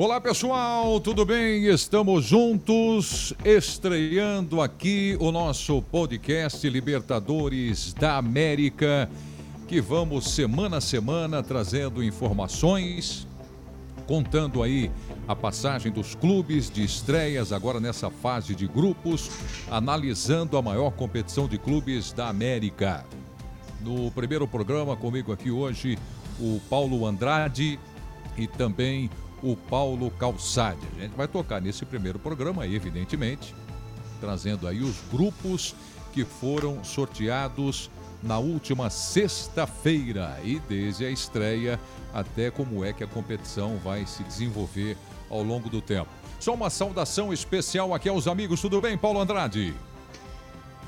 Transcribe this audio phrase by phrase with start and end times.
[0.00, 1.64] Olá pessoal, tudo bem?
[1.64, 9.10] Estamos juntos, estreando aqui o nosso podcast Libertadores da América,
[9.66, 13.26] que vamos semana a semana trazendo informações,
[14.06, 14.88] contando aí
[15.26, 19.28] a passagem dos clubes de estreias agora nessa fase de grupos,
[19.68, 23.04] analisando a maior competição de clubes da América.
[23.80, 25.98] No primeiro programa comigo aqui hoje,
[26.38, 27.80] o Paulo Andrade
[28.36, 29.10] e também
[29.42, 30.86] o Paulo Calçade.
[30.96, 33.54] A gente vai tocar nesse primeiro programa, evidentemente,
[34.20, 35.74] trazendo aí os grupos
[36.12, 37.90] que foram sorteados
[38.22, 41.78] na última sexta-feira e desde a estreia
[42.12, 44.96] até como é que a competição vai se desenvolver
[45.30, 46.08] ao longo do tempo.
[46.40, 48.60] Só uma saudação especial aqui aos amigos.
[48.60, 49.74] Tudo bem, Paulo Andrade?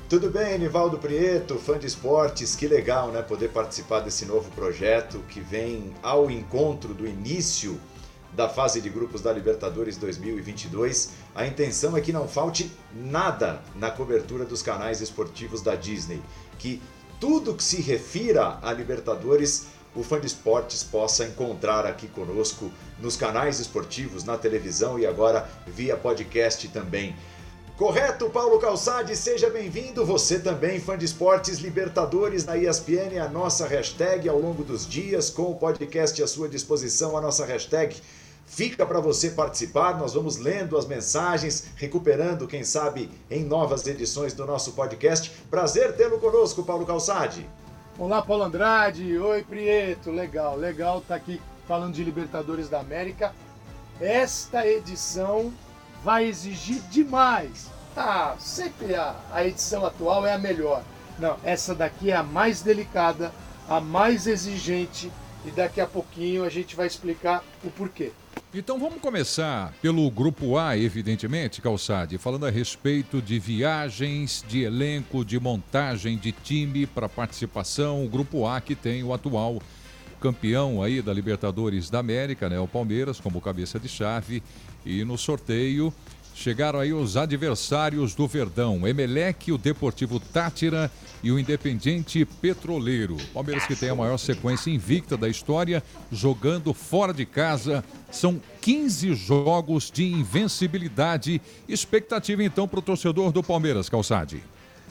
[0.09, 5.19] Tudo bem, Nivaldo Prieto, fã de esportes, que legal, né, poder participar desse novo projeto
[5.29, 7.79] que vem ao encontro do início
[8.33, 11.11] da fase de grupos da Libertadores 2022.
[11.35, 16.21] A intenção é que não falte nada na cobertura dos canais esportivos da Disney,
[16.57, 16.81] que
[17.19, 23.17] tudo que se refira a Libertadores, o fã de esportes possa encontrar aqui conosco nos
[23.17, 27.15] canais esportivos, na televisão e agora via podcast também.
[27.77, 30.05] Correto, Paulo Calçade, seja bem-vindo.
[30.05, 35.31] Você também, fã de esportes Libertadores na ESPN, a nossa hashtag ao longo dos dias,
[35.31, 37.95] com o podcast à sua disposição, a nossa hashtag
[38.51, 44.33] Fica para você participar, nós vamos lendo as mensagens, recuperando, quem sabe, em novas edições
[44.33, 45.31] do nosso podcast.
[45.49, 47.49] Prazer tê-lo conosco, Paulo Calçade.
[47.97, 49.17] Olá, Paulo Andrade.
[49.17, 50.11] Oi, Prieto.
[50.11, 53.33] Legal, legal estar tá aqui falando de Libertadores da América.
[54.01, 55.53] Esta edição
[56.03, 57.67] vai exigir demais.
[57.95, 60.83] Ah, sempre a, a edição atual é a melhor.
[61.17, 63.31] Não, essa daqui é a mais delicada,
[63.69, 65.09] a mais exigente
[65.45, 68.11] e daqui a pouquinho a gente vai explicar o porquê.
[68.53, 75.23] Então vamos começar pelo grupo A, evidentemente, Calçade, falando a respeito de viagens, de elenco,
[75.23, 78.03] de montagem de time para participação.
[78.03, 79.61] O grupo A que tem o atual
[80.19, 84.43] campeão aí da Libertadores da América, né, o Palmeiras como cabeça de chave
[84.85, 85.93] e no sorteio
[86.41, 90.91] Chegaram aí os adversários do Verdão, Emelec, o Deportivo Tátira
[91.21, 93.15] e o Independiente Petroleiro.
[93.31, 97.83] Palmeiras que tem a maior sequência invicta da história, jogando fora de casa.
[98.09, 101.39] São 15 jogos de invencibilidade.
[101.69, 104.43] Expectativa então para o torcedor do Palmeiras, Calçade.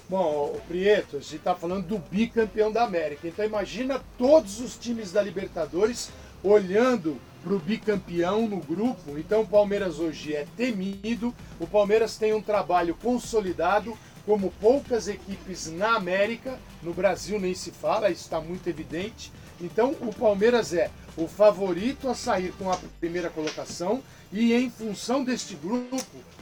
[0.09, 3.27] Bom, o Prieto, a gente está falando do bicampeão da América.
[3.27, 6.11] Então imagina todos os times da Libertadores
[6.45, 9.19] olhando para o bicampeão no grupo.
[9.19, 11.35] Então o Palmeiras hoje é temido.
[11.59, 13.97] O Palmeiras tem um trabalho consolidado,
[14.27, 16.59] como poucas equipes na América.
[16.83, 19.33] No Brasil nem se fala, isso está muito evidente.
[19.61, 24.03] Então o Palmeiras é o favorito a sair com a primeira colocação
[24.33, 26.01] e em função deste grupo,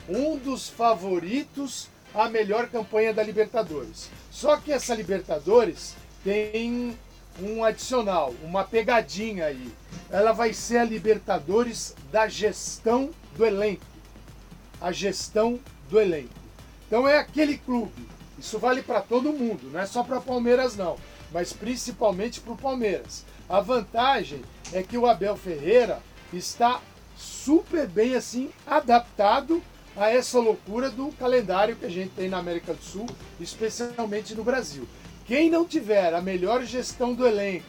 [0.08, 4.10] um dos favoritos à melhor campanha da Libertadores.
[4.30, 6.96] Só que essa Libertadores tem
[7.40, 9.72] um adicional, uma pegadinha aí.
[10.10, 13.84] Ela vai ser a Libertadores da gestão do elenco.
[14.80, 16.34] A gestão do elenco.
[16.86, 18.08] Então é aquele clube.
[18.38, 20.96] Isso vale para todo mundo, não é só para Palmeiras não,
[21.32, 23.24] mas principalmente para o Palmeiras.
[23.48, 26.00] A vantagem é que o Abel Ferreira
[26.32, 26.80] está
[27.16, 29.60] super bem assim adaptado
[29.96, 33.06] a essa loucura do calendário que a gente tem na América do Sul,
[33.40, 34.86] especialmente no Brasil.
[35.28, 37.66] Quem não tiver a melhor gestão do elenco,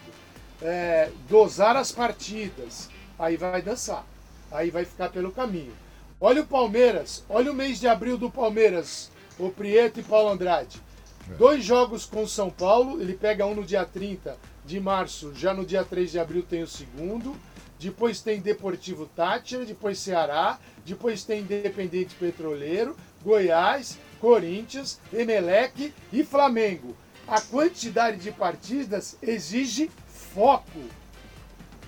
[0.61, 2.89] é, dosar as partidas,
[3.19, 4.05] aí vai dançar.
[4.49, 5.73] Aí vai ficar pelo caminho.
[6.21, 10.81] Olha o Palmeiras, olha o mês de abril do Palmeiras, o Prieto e Paulo Andrade.
[11.29, 11.33] É.
[11.33, 15.53] Dois jogos com o São Paulo, ele pega um no dia 30 de março, já
[15.53, 17.35] no dia 3 de abril tem o segundo.
[17.77, 26.95] Depois tem Deportivo Tátira, depois Ceará, depois tem Independente Petroleiro, Goiás, Corinthians, Emelec e Flamengo
[27.29, 30.81] a quantidade de partidas exige foco.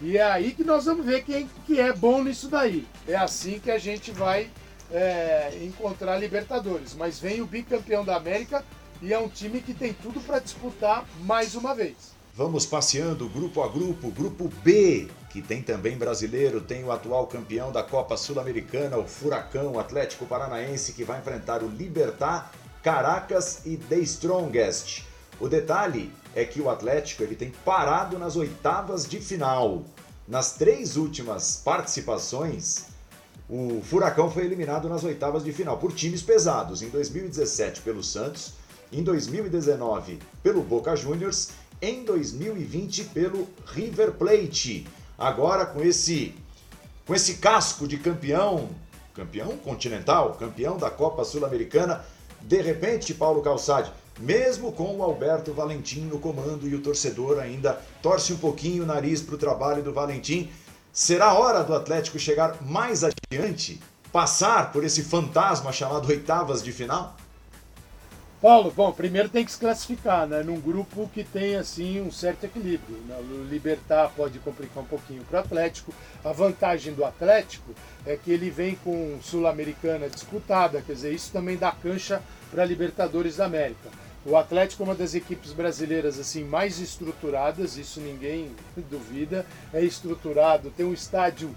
[0.02, 2.88] E é aí que nós vamos ver quem que é bom nisso daí.
[3.08, 4.50] É assim que a gente vai
[4.92, 6.94] é, encontrar Libertadores.
[6.94, 8.64] Mas vem o bicampeão da América
[9.02, 12.12] e é um time que tem tudo para disputar mais uma vez.
[12.34, 17.72] Vamos passeando grupo a grupo, grupo B, que tem também brasileiro, tem o atual campeão
[17.72, 22.52] da Copa Sul-Americana, o Furacão Atlético Paranaense, que vai enfrentar o Libertar,
[22.82, 25.11] Caracas e The Strongest.
[25.42, 29.84] O detalhe é que o Atlético ele tem parado nas oitavas de final.
[30.28, 32.86] Nas três últimas participações,
[33.50, 36.84] o Furacão foi eliminado nas oitavas de final por times pesados.
[36.84, 38.54] Em 2017 pelo Santos,
[38.94, 41.50] em 2019 pelo Boca Juniors,
[41.82, 44.88] em 2020 pelo River Plate.
[45.18, 46.36] Agora com esse
[47.08, 48.70] com esse casco de campeão,
[49.16, 52.06] campeão continental, campeão da Copa Sul-Americana,
[52.42, 57.82] de repente, Paulo Calçade, mesmo com o Alberto Valentim no comando e o torcedor ainda
[58.02, 60.50] torce um pouquinho o nariz para o trabalho do Valentim,
[60.92, 63.80] será hora do Atlético chegar mais adiante,
[64.12, 67.16] passar por esse fantasma chamado oitavas de final?
[68.42, 70.42] Paulo, bom, primeiro tem que se classificar, né?
[70.42, 72.98] Num grupo que tem, assim, um certo equilíbrio.
[73.08, 73.16] Né?
[73.20, 75.94] O Libertar pode complicar um pouquinho para o Atlético.
[76.26, 77.72] A vantagem do Atlético
[78.04, 82.20] é que ele vem com Sul-Americana disputada, quer dizer, isso também dá cancha
[82.52, 83.90] para Libertadores da América.
[84.24, 88.52] O Atlético é uma das equipes brasileiras assim mais estruturadas, isso ninguém
[88.90, 89.46] duvida.
[89.74, 91.50] É estruturado, tem um estádio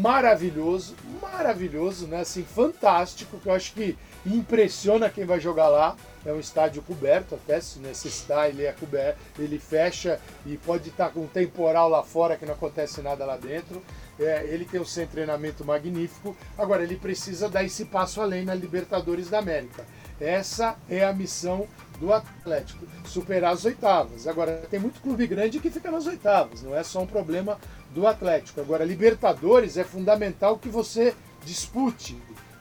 [0.00, 2.20] maravilhoso, maravilhoso, né?
[2.20, 3.96] Assim, fantástico, que eu acho que
[4.26, 5.96] impressiona quem vai jogar lá.
[6.24, 11.10] É um estádio coberto, até se necessitar, ele é coberto, ele fecha e pode estar
[11.10, 13.80] com um temporal lá fora que não acontece nada lá dentro.
[14.18, 16.36] É, ele tem um de treinamento magnífico.
[16.58, 19.84] Agora, ele precisa dar esse passo além na Libertadores da América.
[20.20, 21.66] Essa é a missão
[22.00, 24.26] do Atlético, superar as oitavas.
[24.26, 27.58] Agora, tem muito clube grande que fica nas oitavas, não é só um problema
[27.90, 28.60] do Atlético.
[28.60, 31.14] Agora, Libertadores é fundamental que você
[31.44, 32.16] dispute,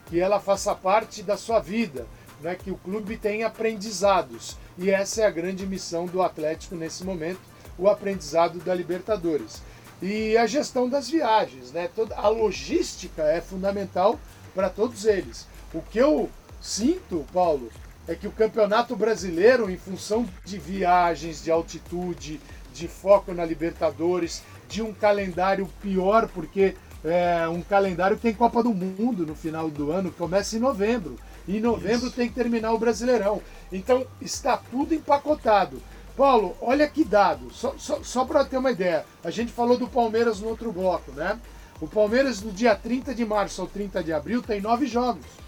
[0.07, 2.06] que ela faça parte da sua vida,
[2.42, 2.56] né?
[2.56, 4.57] que o clube tenha aprendizados.
[4.78, 7.40] E essa é a grande missão do Atlético nesse momento,
[7.78, 9.62] o aprendizado da Libertadores.
[10.02, 11.90] E a gestão das viagens, né?
[11.96, 14.19] Toda a logística é fundamental
[14.54, 15.48] para todos eles.
[15.74, 16.30] O que eu
[16.66, 17.70] sinto, Paulo,
[18.08, 22.42] é que o Campeonato Brasileiro, em função de viagens, de altitude,
[22.74, 28.64] de foco na Libertadores, de um calendário pior, porque é um calendário que tem Copa
[28.64, 31.18] do Mundo no final do ano, começa em novembro.
[31.48, 32.16] E em novembro Isso.
[32.16, 33.44] tem que terminar o Brasileirão.
[33.72, 35.80] Então está tudo empacotado.
[36.18, 39.06] Paulo, olha que dado, só, só, só para ter uma ideia.
[39.24, 41.40] A gente falou do Palmeiras no outro bloco, né?
[41.80, 45.44] O Palmeiras, do dia 30 de março ao 30 de abril, tem nove jogos.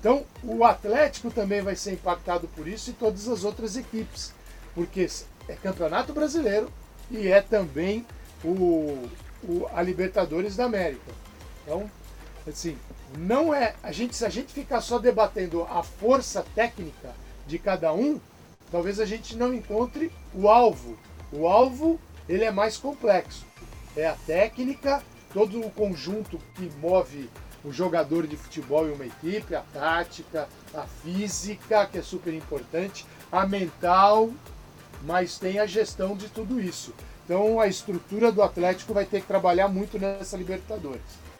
[0.00, 4.32] Então, o Atlético também vai ser impactado por isso e todas as outras equipes,
[4.74, 5.06] porque
[5.46, 6.72] é Campeonato Brasileiro
[7.10, 8.06] e é também
[8.42, 9.06] o,
[9.44, 11.12] o, a Libertadores da América.
[11.62, 11.90] Então,
[12.48, 12.78] assim,
[13.18, 17.14] não é a gente se a gente ficar só debatendo a força técnica
[17.46, 18.18] de cada um,
[18.72, 20.96] talvez a gente não encontre o alvo.
[21.30, 23.44] O alvo ele é mais complexo.
[23.94, 25.02] É a técnica,
[25.34, 27.28] todo o conjunto que move
[27.64, 33.06] o jogador de futebol e uma equipe, a tática, a física, que é super importante,
[33.30, 34.30] a mental,
[35.02, 36.94] mas tem a gestão de tudo isso.
[37.24, 41.30] Então a estrutura do Atlético vai ter que trabalhar muito nessa Libertadores.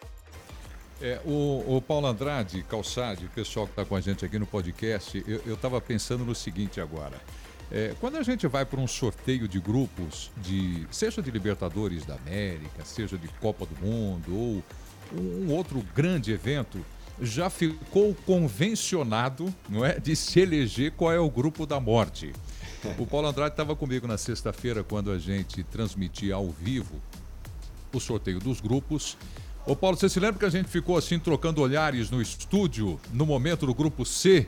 [1.01, 4.45] É, o, o Paulo Andrade, Calçade, o pessoal que está com a gente aqui no
[4.45, 7.19] podcast, eu estava pensando no seguinte agora.
[7.71, 12.15] É, quando a gente vai para um sorteio de grupos, de seja de Libertadores da
[12.15, 14.63] América, seja de Copa do Mundo ou
[15.13, 16.83] um outro grande evento,
[17.21, 22.33] já ficou convencionado, não é, de se eleger qual é o grupo da morte.
[22.97, 26.99] O Paulo Andrade estava comigo na sexta-feira quando a gente transmitia ao vivo
[27.93, 29.17] o sorteio dos grupos.
[29.65, 33.25] Ô Paulo, você se lembra que a gente ficou assim trocando olhares no estúdio no
[33.25, 34.47] momento do grupo C?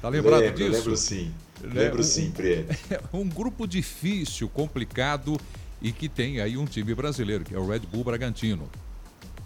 [0.00, 0.78] Tá lembrado lembro, disso?
[0.78, 1.34] Lembro sim.
[1.62, 2.66] Lembro um, sim, Pre.
[3.12, 5.38] Um grupo difícil, complicado
[5.82, 8.68] e que tem aí um time brasileiro, que é o Red Bull Bragantino.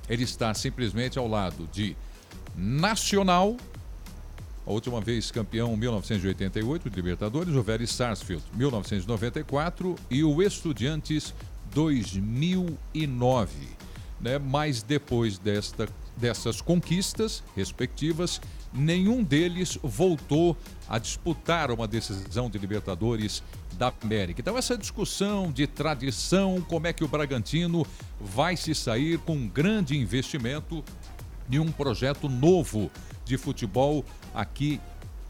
[0.08, 1.96] Ele está simplesmente ao lado de
[2.56, 3.56] Nacional,
[4.66, 11.34] a última vez campeão 1988 de Libertadores, o Velho Sarsfield 1994 e o Estudiantes
[11.74, 13.68] 2009.
[14.20, 14.38] Né?
[14.38, 18.40] Mas depois desta, dessas conquistas respectivas,
[18.74, 20.56] nenhum deles voltou
[20.88, 23.42] a disputar uma decisão de Libertadores
[23.78, 24.40] da América.
[24.40, 27.86] Então, essa discussão de tradição, como é que o Bragantino
[28.20, 30.84] vai se sair com um grande investimento
[31.48, 32.90] de um projeto novo
[33.24, 34.04] de futebol
[34.34, 34.80] aqui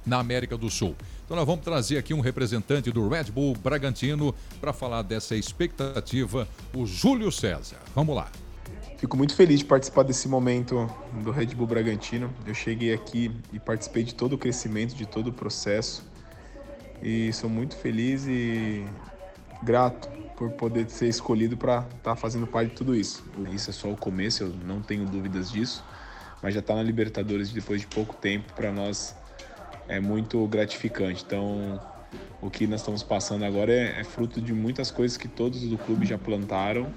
[0.04, 0.94] na América do Sul.
[1.24, 6.46] Então nós vamos trazer aqui um representante do Red Bull Bragantino para falar dessa expectativa,
[6.74, 7.78] o Júlio César.
[7.94, 8.43] Vamos lá.
[9.04, 10.90] Fico muito feliz de participar desse momento
[11.22, 12.32] do Red Bull Bragantino.
[12.46, 16.02] Eu cheguei aqui e participei de todo o crescimento, de todo o processo.
[17.02, 18.82] E sou muito feliz e
[19.62, 20.08] grato
[20.38, 23.22] por poder ser escolhido para estar tá fazendo parte de tudo isso.
[23.52, 25.84] Isso é só o começo, eu não tenho dúvidas disso,
[26.42, 29.14] mas já estar tá na Libertadores depois de pouco tempo para nós
[29.86, 31.22] é muito gratificante.
[31.26, 31.78] Então,
[32.40, 35.76] o que nós estamos passando agora é, é fruto de muitas coisas que todos do
[35.76, 36.90] clube já plantaram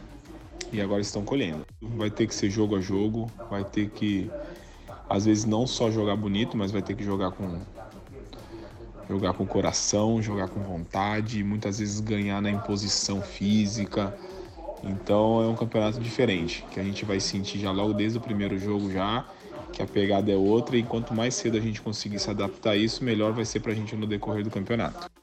[0.72, 1.66] e agora estão colhendo.
[1.82, 4.30] Vai ter que ser jogo a jogo, vai ter que,
[5.10, 7.60] às vezes, não só jogar bonito, mas vai ter que jogar com
[9.10, 14.18] jogar com coração, jogar com vontade, muitas vezes ganhar na imposição física.
[14.84, 18.60] Então é um campeonato diferente, que a gente vai sentir já logo desde o primeiro
[18.60, 19.26] jogo já,
[19.72, 22.76] que a pegada é outra e quanto mais cedo a gente conseguir se adaptar a
[22.78, 25.17] isso, melhor vai ser para a gente no decorrer do campeonato.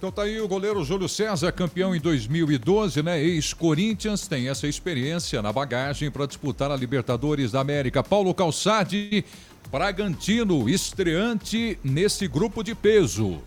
[0.00, 3.22] Então tá aí o goleiro Júlio César, campeão em 2012, né?
[3.22, 8.02] Ex-Corinthians, tem essa experiência na bagagem para disputar a Libertadores da América.
[8.02, 9.22] Paulo Calçade,
[9.70, 13.42] Bragantino, estreante nesse grupo de peso.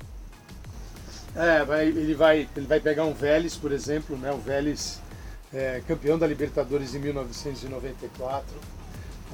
[1.36, 4.32] É, ele, vai, ele vai pegar um Vélez, por exemplo, né?
[4.32, 5.02] O Vélez
[5.52, 8.46] é, campeão da Libertadores em 1994.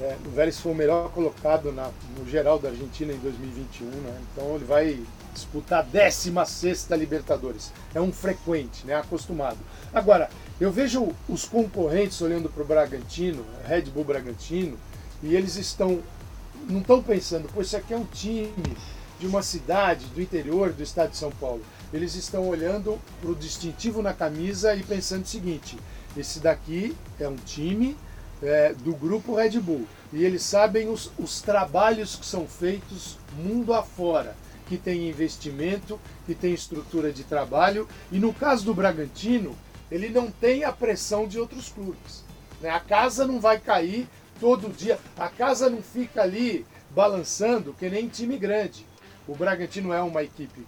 [0.00, 4.18] É, o Vélez foi o melhor colocado na, no geral da Argentina em 2021, né?
[4.32, 4.98] Então ele vai
[5.32, 7.72] disputar a 16 Libertadores.
[7.94, 8.94] É um frequente, né?
[8.94, 9.58] Acostumado.
[9.92, 14.78] Agora, eu vejo os concorrentes olhando para o Bragantino, Red Bull Bragantino,
[15.22, 16.00] e eles estão.
[16.68, 18.76] Não estão pensando, pô, isso aqui é um time
[19.18, 21.62] de uma cidade do interior do estado de São Paulo.
[21.92, 25.78] Eles estão olhando para o distintivo na camisa e pensando o seguinte:
[26.16, 27.96] esse daqui é um time
[28.42, 29.86] é, do grupo Red Bull.
[30.12, 34.34] E eles sabem os, os trabalhos que são feitos mundo afora,
[34.70, 37.88] que tem investimento, que tem estrutura de trabalho.
[38.12, 39.58] E no caso do Bragantino,
[39.90, 42.22] ele não tem a pressão de outros clubes.
[42.60, 42.70] Né?
[42.70, 44.06] A casa não vai cair
[44.38, 48.86] todo dia, a casa não fica ali balançando que nem time grande.
[49.26, 50.64] O Bragantino é uma equipe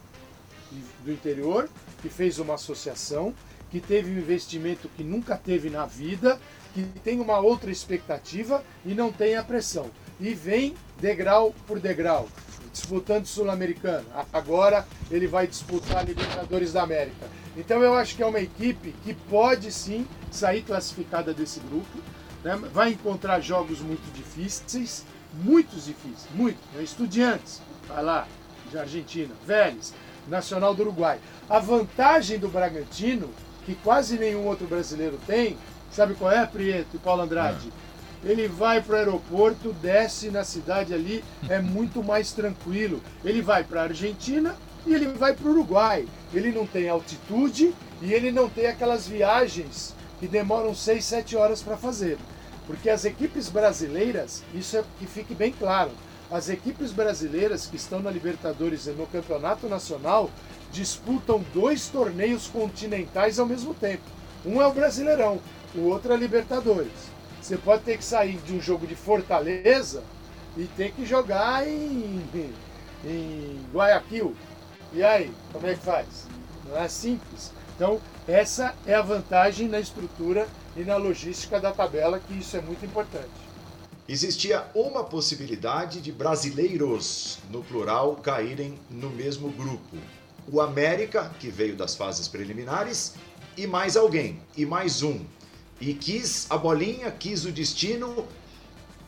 [1.05, 1.69] do interior
[2.01, 3.33] que fez uma associação
[3.71, 6.41] que teve um investimento que nunca teve na vida,
[6.75, 9.91] que tem uma outra expectativa e não tem a pressão.
[10.21, 12.29] E vem degrau por degrau,
[12.73, 14.07] disputando Sul-Americano.
[14.33, 17.29] Agora ele vai disputar Libertadores da América.
[17.57, 21.99] Então eu acho que é uma equipe que pode sim sair classificada desse grupo.
[22.43, 22.57] Né?
[22.73, 26.59] Vai encontrar jogos muito difíceis, muitos difíceis, muito.
[26.75, 26.83] Né?
[26.83, 28.27] Estudiantes, vai lá,
[28.71, 29.93] de Argentina, Vélez,
[30.27, 31.21] Nacional do Uruguai.
[31.49, 33.29] A vantagem do Bragantino
[33.65, 35.57] que quase nenhum outro brasileiro tem,
[35.91, 37.69] sabe qual é, Prieto e Paulo Andrade?
[37.69, 37.92] É.
[38.25, 43.01] Ele vai para o aeroporto, desce na cidade ali, é muito mais tranquilo.
[43.25, 44.55] Ele vai para a Argentina
[44.87, 46.07] e ele vai para o Uruguai.
[46.33, 51.63] Ele não tem altitude e ele não tem aquelas viagens que demoram 6, 7 horas
[51.63, 52.17] para fazer.
[52.67, 55.91] Porque as equipes brasileiras, isso é que fique bem claro,
[56.31, 60.31] as equipes brasileiras que estão na Libertadores e no Campeonato Nacional,
[60.73, 64.03] disputam dois torneios continentais ao mesmo tempo.
[64.47, 65.39] Um é o Brasileirão,
[65.75, 67.12] o outro é a Libertadores.
[67.43, 70.05] Você pode ter que sair de um jogo de Fortaleza
[70.57, 72.25] e ter que jogar em,
[73.05, 74.37] em Guayaquil.
[74.93, 76.29] E aí, como é que faz?
[76.69, 77.51] Não é simples.
[77.75, 80.47] Então, essa é a vantagem na estrutura
[80.77, 83.29] e na logística da tabela, que isso é muito importante.
[84.09, 89.97] Existia uma possibilidade de brasileiros, no plural, caírem no mesmo grupo
[90.51, 93.15] o América, que veio das fases preliminares,
[93.57, 95.21] e mais alguém, e mais um.
[95.85, 98.25] E quis a bolinha, quis o destino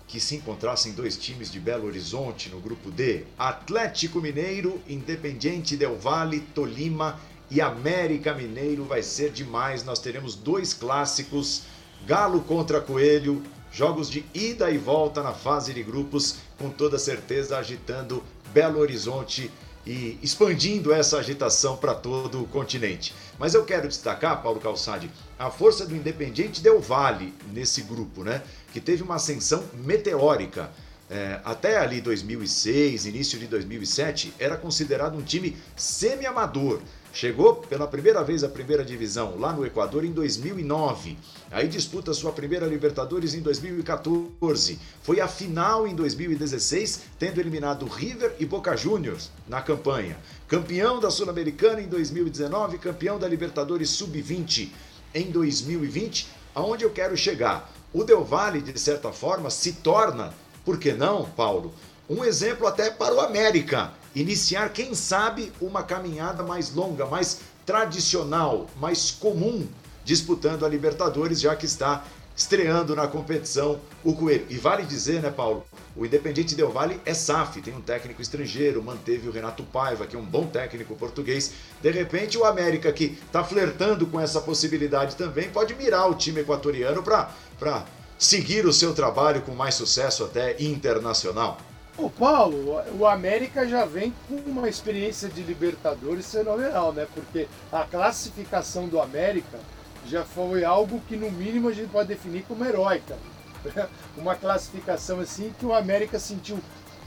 [0.09, 5.95] que se encontrassem dois times de Belo Horizonte no grupo D: Atlético Mineiro, Independiente Del
[5.95, 8.83] Valle, Tolima e América Mineiro.
[8.83, 9.85] Vai ser demais.
[9.85, 11.63] Nós teremos dois clássicos:
[12.09, 13.41] Galo contra Coelho,
[13.71, 18.21] jogos de ida e volta na fase de grupos, com toda certeza agitando
[18.53, 19.49] Belo Horizonte
[19.87, 23.15] e expandindo essa agitação para todo o continente.
[23.39, 28.43] Mas eu quero destacar, Paulo Calçade, a força do Independiente Del Vale nesse grupo, né?
[28.73, 30.71] Que teve uma ascensão meteórica.
[31.11, 36.81] É, até ali 2006, início de 2007, era considerado um time semi-amador.
[37.15, 41.17] Chegou pela primeira vez à primeira divisão lá no Equador em 2009.
[41.49, 44.81] Aí disputa sua primeira Libertadores em 2014.
[45.01, 50.19] Foi a final em 2016, tendo eliminado River e Boca Juniors na campanha.
[50.49, 54.71] Campeão da Sul-Americana em 2019, campeão da Libertadores Sub-20
[55.15, 56.27] em 2020.
[56.53, 57.73] Aonde eu quero chegar?
[57.93, 61.73] O Del Valle, de certa forma, se torna, por que não, Paulo,
[62.11, 68.69] um exemplo até para o América iniciar, quem sabe, uma caminhada mais longa, mais tradicional,
[68.77, 69.67] mais comum,
[70.05, 72.05] disputando a Libertadores, já que está
[72.37, 74.47] estreando na competição o Coelho.
[74.51, 75.65] E vale dizer, né, Paulo?
[75.97, 80.17] O Independiente Del Valle é SAF, tem um técnico estrangeiro, manteve o Renato Paiva, que
[80.17, 81.53] é um bom técnico português.
[81.81, 86.41] De repente, o América, que está flertando com essa possibilidade também, pode mirar o time
[86.41, 87.85] equatoriano para
[88.19, 91.59] seguir o seu trabalho com mais sucesso até internacional.
[91.97, 97.07] O Paulo, o América já vem com uma experiência de Libertadores fenomenal, né?
[97.15, 99.61] Porque a classificação do América
[100.05, 103.17] já foi algo que no mínimo a gente pode definir como heróica.
[104.19, 106.59] Uma classificação assim que o América sentiu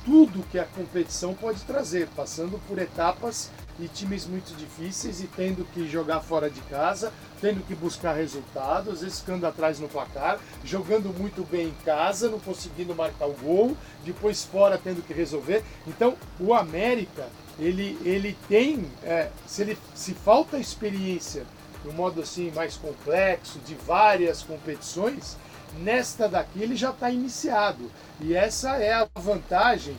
[0.08, 5.66] tudo que a competição pode trazer, passando por etapas e times muito difíceis e tendo
[5.74, 7.12] que jogar fora de casa,
[7.42, 12.30] tendo que buscar resultados, às vezes ficando atrás no placar, jogando muito bem em casa,
[12.30, 15.62] não conseguindo marcar o gol, depois fora tendo que resolver.
[15.86, 17.28] Então, o América,
[17.60, 21.46] ele, ele tem, é, se, ele, se falta experiência
[21.84, 25.36] de um modo assim mais complexo, de várias competições,
[25.80, 27.92] nesta daqui ele já está iniciado.
[28.20, 29.96] E essa é a vantagem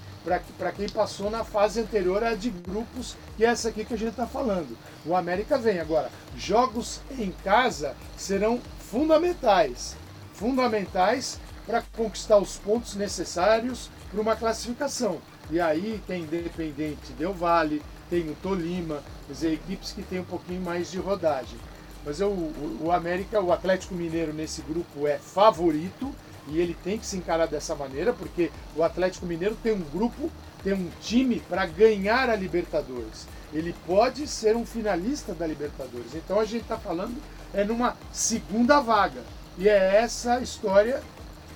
[0.59, 3.99] para quem passou na fase anterior à de grupos, que é essa aqui que a
[3.99, 4.77] gente está falando.
[5.07, 6.11] O América vem agora.
[6.37, 9.97] Jogos em casa serão fundamentais.
[10.35, 15.19] Fundamentais para conquistar os pontos necessários para uma classificação.
[15.51, 20.25] E aí tem Independente Del Vale, tem o Tolima, quer dizer, equipes que têm um
[20.25, 21.59] pouquinho mais de rodagem.
[22.05, 26.15] Mas eu, o, o América, o Atlético Mineiro nesse grupo é favorito
[26.49, 30.31] e ele tem que se encarar dessa maneira, porque o Atlético Mineiro tem um grupo,
[30.65, 33.27] tem um time para ganhar a Libertadores.
[33.53, 36.15] Ele pode ser um finalista da Libertadores.
[36.15, 37.17] Então a gente está falando
[37.53, 39.23] é numa segunda vaga.
[39.57, 41.03] E é essa história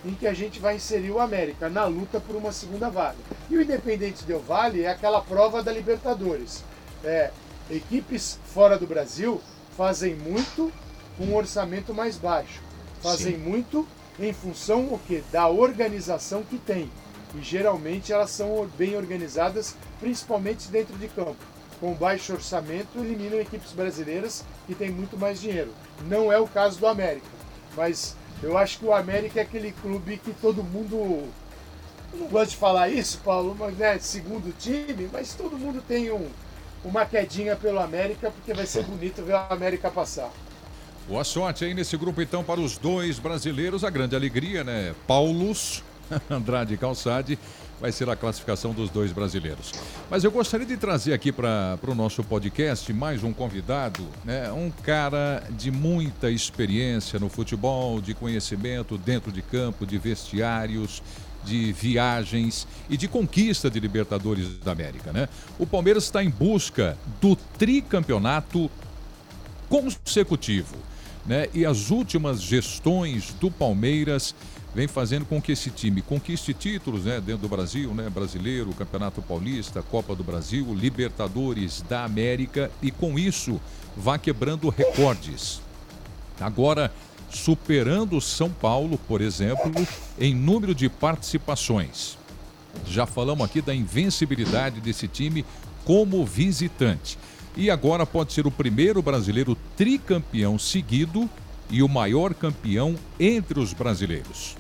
[0.05, 3.19] em que a gente vai inserir o América na luta por uma segunda vaga.
[3.49, 6.65] E o Independente Del Vale é aquela prova da Libertadores.
[7.05, 7.31] É,
[7.71, 9.41] equipes fora do Brasil
[9.77, 10.73] fazem muito
[11.17, 12.61] com um orçamento mais baixo.
[13.03, 13.39] Fazem Sim.
[13.39, 13.87] muito
[14.19, 16.91] em função o que da organização que tem.
[17.35, 21.37] E geralmente elas são bem organizadas, principalmente dentro de campo.
[21.81, 25.73] Com baixo orçamento, eliminam equipes brasileiras que têm muito mais dinheiro.
[26.07, 27.27] Não é o caso do América,
[27.77, 31.27] mas eu acho que o América é aquele clube que todo mundo.
[32.13, 36.13] Eu não gosto de falar isso, Paulo, mas né, segundo time, mas todo mundo tem
[36.13, 36.29] um,
[36.85, 40.31] uma quedinha pelo América, porque vai ser bonito ver o América passar.
[41.09, 43.85] Boa sorte aí nesse grupo, então, para os dois brasileiros.
[43.85, 44.95] A grande alegria, né?
[45.07, 45.83] Paulos,
[46.31, 47.39] Andrade Calçade,
[47.81, 49.73] vai ser a classificação dos dois brasileiros.
[50.09, 54.53] Mas eu gostaria de trazer aqui para o nosso podcast mais um convidado, né?
[54.53, 61.03] Um cara de muita experiência no futebol, de conhecimento dentro de campo, de vestiários,
[61.45, 65.29] de viagens e de conquista de Libertadores da América, né?
[65.59, 68.71] O Palmeiras está em busca do tricampeonato
[69.69, 70.77] consecutivo
[71.25, 71.49] né?
[71.55, 74.35] E as últimas gestões do Palmeiras
[74.75, 79.21] vem fazendo com que esse time conquiste títulos né, dentro do Brasil, né, brasileiro, Campeonato
[79.21, 83.61] Paulista, Copa do Brasil, Libertadores da América e com isso
[83.97, 85.61] vá quebrando recordes.
[86.41, 86.91] Agora,
[87.33, 89.73] superando São Paulo, por exemplo,
[90.19, 92.19] em número de participações.
[92.87, 95.45] Já falamos aqui da invencibilidade desse time
[95.85, 97.19] como visitante
[97.57, 101.29] e agora pode ser o primeiro brasileiro tricampeão seguido
[101.71, 104.57] e o maior campeão entre os brasileiros.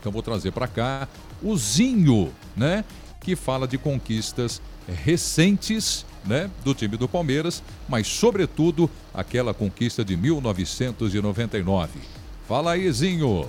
[0.00, 1.08] Então vou trazer para cá
[1.42, 2.84] o Zinho, né,
[3.20, 10.16] que fala de conquistas recentes, né, do time do Palmeiras, mas sobretudo aquela conquista de
[10.16, 12.00] 1999.
[12.46, 13.48] Fala aí, Zinho.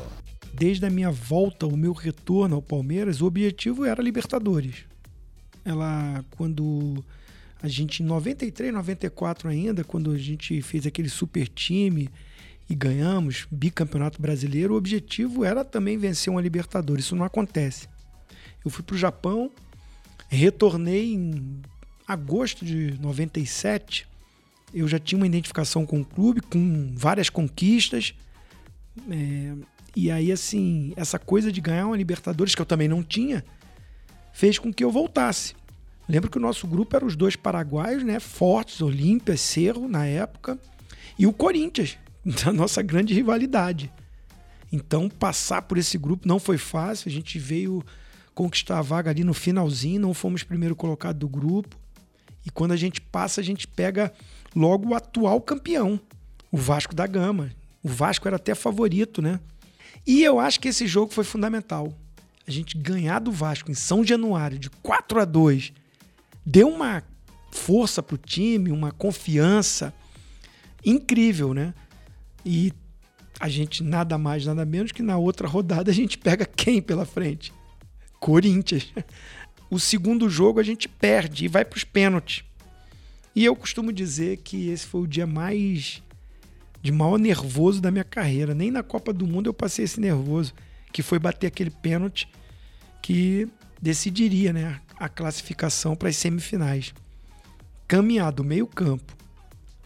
[0.53, 4.85] Desde a minha volta, o meu retorno ao Palmeiras, o objetivo era Libertadores.
[5.65, 7.03] Ela quando
[7.61, 12.09] a gente, em 93, 94 ainda, quando a gente fez aquele super time
[12.69, 17.05] e ganhamos bicampeonato brasileiro, o objetivo era também vencer uma Libertadores.
[17.05, 17.87] Isso não acontece.
[18.63, 19.51] Eu fui para o Japão,
[20.29, 21.61] retornei em
[22.07, 24.07] agosto de 97.
[24.73, 28.13] Eu já tinha uma identificação com o clube, com várias conquistas.
[29.09, 29.53] É,
[29.95, 33.43] e aí, assim, essa coisa de ganhar uma Libertadores, que eu também não tinha,
[34.33, 35.55] fez com que eu voltasse.
[36.07, 38.19] Lembro que o nosso grupo era os dois paraguaios, né?
[38.19, 40.59] Fortes, Olímpia, Cerro na época,
[41.17, 41.97] e o Corinthians,
[42.43, 43.91] da nossa grande rivalidade.
[44.71, 47.09] Então, passar por esse grupo não foi fácil.
[47.09, 47.83] A gente veio
[48.33, 51.77] conquistar a vaga ali no finalzinho, não fomos primeiro colocado do grupo.
[52.45, 54.13] E quando a gente passa, a gente pega
[54.55, 55.99] logo o atual campeão,
[56.51, 57.51] o Vasco da Gama.
[57.83, 59.39] O Vasco era até favorito, né?
[60.05, 61.91] E eu acho que esse jogo foi fundamental.
[62.47, 65.73] A gente ganhar do Vasco em São Januário de 4 a 2
[66.45, 67.03] deu uma
[67.51, 69.93] força para o time, uma confiança
[70.85, 71.73] incrível, né?
[72.45, 72.71] E
[73.39, 77.05] a gente nada mais, nada menos que na outra rodada a gente pega quem pela
[77.05, 77.51] frente?
[78.19, 78.93] Corinthians.
[79.75, 82.45] O segundo jogo a gente perde e vai para os pênaltis.
[83.35, 86.01] E eu costumo dizer que esse foi o dia mais
[86.81, 88.55] de maior nervoso da minha carreira.
[88.55, 90.53] Nem na Copa do Mundo eu passei esse nervoso,
[90.93, 92.25] que foi bater aquele pênalti
[93.01, 93.49] que
[93.81, 96.93] decidiria, né, a classificação para as semifinais.
[97.85, 99.13] Caminhar do meio-campo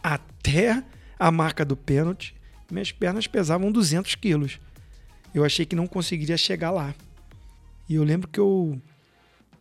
[0.03, 0.83] até
[1.17, 2.35] a marca do pênalti,
[2.71, 4.59] minhas pernas pesavam 200 quilos.
[5.33, 6.93] Eu achei que não conseguiria chegar lá.
[7.89, 8.79] E eu lembro que eu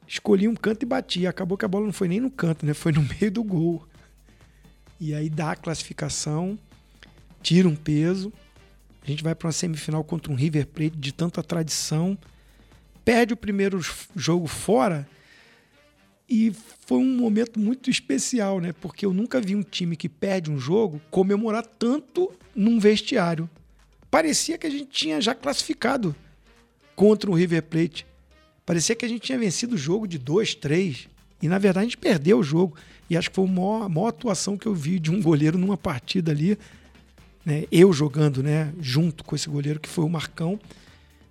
[0.09, 1.27] escolhi um canto e bati.
[1.27, 2.73] Acabou que a bola não foi nem no canto, né?
[2.73, 3.87] Foi no meio do gol.
[4.99, 6.59] E aí dá a classificação,
[7.43, 8.33] tira um peso.
[9.03, 12.19] A gente vai para uma semifinal contra um River Plate de tanta tradição.
[13.05, 13.81] Perde o primeiro
[14.17, 15.09] jogo fora.
[16.29, 16.53] E
[16.85, 18.73] foi um momento muito especial, né?
[18.73, 23.49] Porque eu nunca vi um time que perde um jogo comemorar tanto num vestiário.
[24.11, 26.15] Parecia que a gente tinha já classificado
[26.95, 28.08] contra o River Plate.
[28.69, 31.09] Parecia que a gente tinha vencido o jogo de 2, 3.
[31.41, 32.77] E na verdade a gente perdeu o jogo.
[33.09, 35.57] E acho que foi a maior, a maior atuação que eu vi de um goleiro
[35.57, 36.59] numa partida ali.
[37.47, 37.65] Né?
[37.73, 38.71] Eu jogando né?
[38.79, 40.61] junto com esse goleiro que foi o Marcão.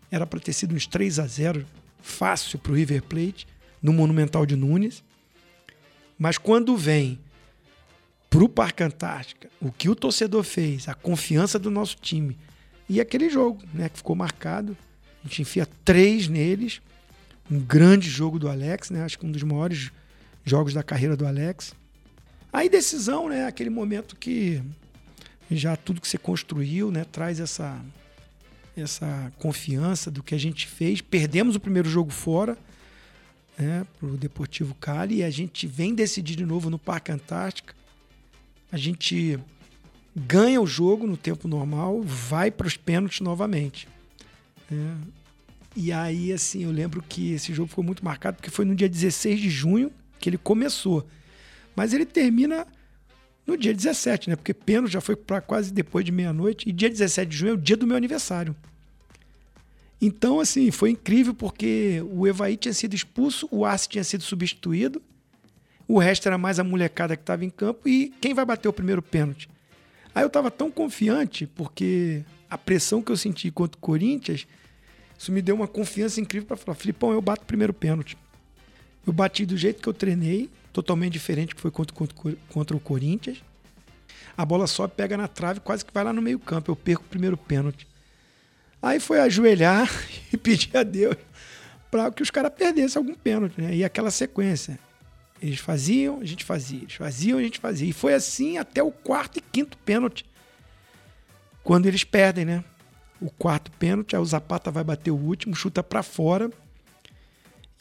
[0.10, 1.64] Era para ter sido uns 3 a 0
[2.02, 3.46] fácil para o River Plate
[3.84, 5.04] no Monumental de Nunes.
[6.18, 7.20] Mas quando vem
[8.32, 12.36] para o Parque Antártica, o que o torcedor fez, a confiança do nosso time
[12.90, 14.76] e aquele jogo né, que ficou marcado,
[15.24, 16.82] a gente enfia três neles
[17.50, 19.04] um grande jogo do Alex, né?
[19.04, 19.92] Acho que um dos maiores
[20.44, 21.74] jogos da carreira do Alex.
[22.52, 23.46] Aí decisão, né?
[23.46, 24.62] Aquele momento que
[25.50, 27.06] já tudo que você construiu, né?
[27.06, 27.80] Traz essa
[28.76, 31.02] essa confiança do que a gente fez.
[31.02, 32.58] Perdemos o primeiro jogo fora,
[33.58, 33.86] né?
[34.00, 37.74] Pro Deportivo Cali e a gente vem decidir de novo no Parque Antártica.
[38.72, 39.40] A gente
[40.16, 43.88] ganha o jogo no tempo normal, vai para os pênaltis novamente.
[44.72, 44.76] É,
[45.80, 48.90] e aí, assim, eu lembro que esse jogo ficou muito marcado porque foi no dia
[48.90, 51.08] 16 de junho que ele começou.
[51.76, 52.66] Mas ele termina
[53.46, 54.36] no dia 17, né?
[54.36, 56.68] Porque pênalti já foi para quase depois de meia-noite.
[56.68, 58.56] E dia 17 de junho é o dia do meu aniversário.
[60.02, 65.00] Então, assim, foi incrível porque o Evaí tinha sido expulso, o Arce tinha sido substituído,
[65.88, 68.74] o resto era mais a molecada que estava em campo e quem vai bater o
[68.74, 69.48] primeiro pênalti?
[70.16, 74.48] Aí eu estava tão confiante porque a pressão que eu senti contra o Corinthians
[75.18, 78.18] isso me deu uma confiança incrível para falar, Filipão, eu bato o primeiro pênalti.
[79.06, 82.80] Eu bati do jeito que eu treinei, totalmente diferente que foi contra, contra, contra o
[82.80, 83.42] Corinthians.
[84.38, 86.70] A bola sobe, pega na trave, quase que vai lá no meio campo.
[86.70, 87.88] Eu perco o primeiro pênalti.
[88.82, 89.90] Aí foi ajoelhar
[90.32, 91.16] e pedir a Deus
[91.90, 93.76] para que os caras perdessem algum pênalti, né?
[93.76, 94.78] E aquela sequência.
[95.42, 96.80] Eles faziam, a gente fazia.
[96.80, 97.90] Eles faziam, a gente fazia.
[97.90, 100.26] E foi assim até o quarto e quinto pênalti.
[101.64, 102.64] Quando eles perdem, né?
[103.22, 106.50] O quarto pênalti, aí o Zapata vai bater o último, chuta para fora.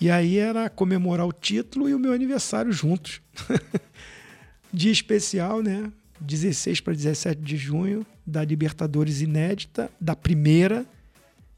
[0.00, 3.20] E aí era comemorar o título e o meu aniversário juntos.
[4.72, 5.90] Dia especial, né?
[6.20, 10.86] 16 para 17 de junho, da Libertadores inédita, da primeira,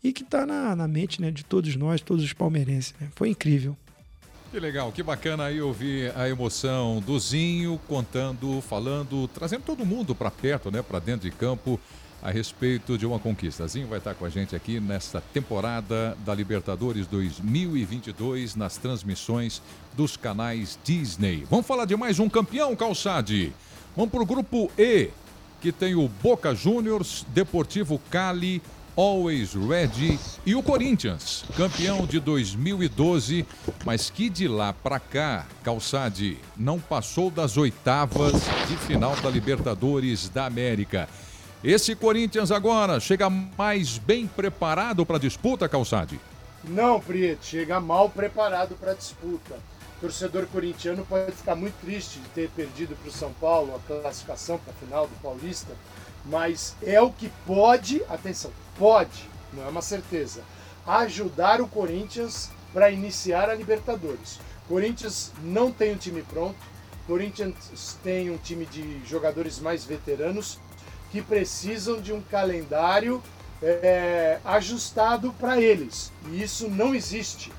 [0.02, 2.94] e que está na, na mente né, de todos nós, todos os palmeirenses.
[3.00, 3.08] Né?
[3.14, 3.76] Foi incrível.
[4.50, 10.14] Que legal, que bacana aí ouvir a emoção do Zinho contando, falando, trazendo todo mundo
[10.14, 11.78] para perto, né, para dentro de campo
[12.22, 13.66] a respeito de uma conquista.
[13.66, 19.62] Zinho vai estar com a gente aqui nesta temporada da Libertadores 2022 nas transmissões
[19.96, 21.46] dos canais Disney.
[21.50, 23.52] Vamos falar de mais um campeão, Calçade.
[23.96, 25.10] Vamos para o grupo E,
[25.60, 28.62] que tem o Boca Juniors, Deportivo Cali,
[28.98, 33.46] Always Ready e o Corinthians, campeão de 2012,
[33.84, 38.32] mas que de lá para cá, Calçade, não passou das oitavas
[38.66, 41.08] de final da Libertadores da América.
[41.62, 46.20] Esse Corinthians agora chega mais bem preparado para a disputa, Calçade?
[46.62, 49.54] Não, Prieto, chega mal preparado para a disputa.
[49.96, 53.80] O torcedor corintiano pode ficar muito triste de ter perdido para o São Paulo a
[53.80, 55.72] classificação para a final do Paulista,
[56.26, 60.42] mas é o que pode, atenção, pode, não é uma certeza,
[60.86, 64.38] ajudar o Corinthians para iniciar a Libertadores.
[64.68, 66.56] Corinthians não tem um time pronto,
[67.04, 70.60] Corinthians tem um time de jogadores mais veteranos
[71.10, 73.22] que precisam de um calendário
[73.62, 76.12] é, ajustado para eles.
[76.30, 77.52] E isso não existe.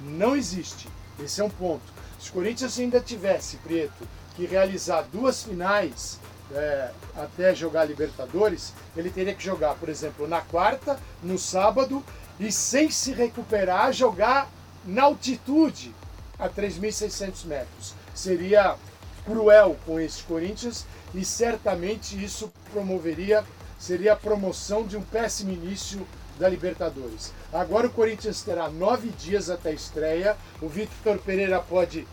[0.00, 0.88] Não existe.
[1.22, 1.92] Esse é um ponto.
[2.18, 6.18] Se o Corinthians ainda tivesse, Preto, que realizar duas finais
[6.52, 12.04] é, até jogar Libertadores, ele teria que jogar, por exemplo, na quarta, no sábado,
[12.38, 14.50] e sem se recuperar, jogar
[14.84, 15.94] na altitude
[16.38, 17.94] a 3.600 metros.
[18.14, 18.76] Seria
[19.24, 23.44] cruel com esse Corinthians e certamente isso promoveria,
[23.78, 26.06] seria a promoção de um péssimo início
[26.38, 27.32] da Libertadores.
[27.52, 32.06] Agora o Corinthians terá nove dias até a estreia, o Vitor Pereira pode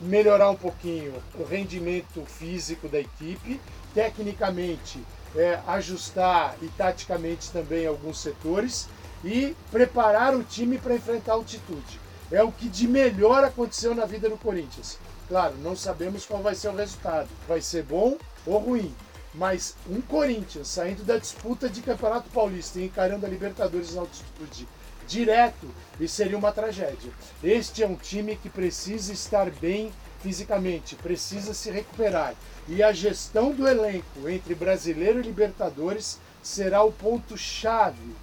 [0.00, 3.60] melhorar um pouquinho o rendimento físico da equipe,
[3.94, 5.02] tecnicamente
[5.34, 8.88] é, ajustar e taticamente também alguns setores
[9.24, 12.00] e preparar o time para enfrentar a altitude.
[12.30, 14.98] É o que de melhor aconteceu na vida do Corinthians.
[15.28, 17.28] Claro, não sabemos qual vai ser o resultado.
[17.48, 18.94] Vai ser bom ou ruim.
[19.34, 24.66] Mas um Corinthians saindo da disputa de Campeonato Paulista e encarando a Libertadores na altitude
[25.06, 25.68] direto
[26.00, 27.12] e seria uma tragédia.
[27.42, 32.34] Este é um time que precisa estar bem fisicamente, precisa se recuperar.
[32.68, 38.14] E a gestão do elenco entre brasileiro e Libertadores será o ponto-chave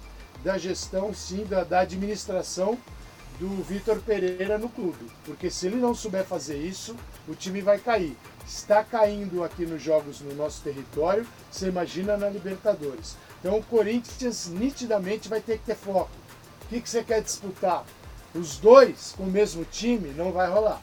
[0.42, 2.78] da gestão, sim, da, da administração
[3.38, 5.10] do Vitor Pereira no clube.
[5.24, 6.96] Porque se ele não souber fazer isso,
[7.28, 8.16] o time vai cair.
[8.46, 13.16] Está caindo aqui nos jogos no nosso território, você imagina na Libertadores.
[13.40, 16.10] Então o Corinthians nitidamente vai ter que ter foco.
[16.64, 17.84] O que, que você quer disputar?
[18.34, 20.80] Os dois com o mesmo time não vai rolar.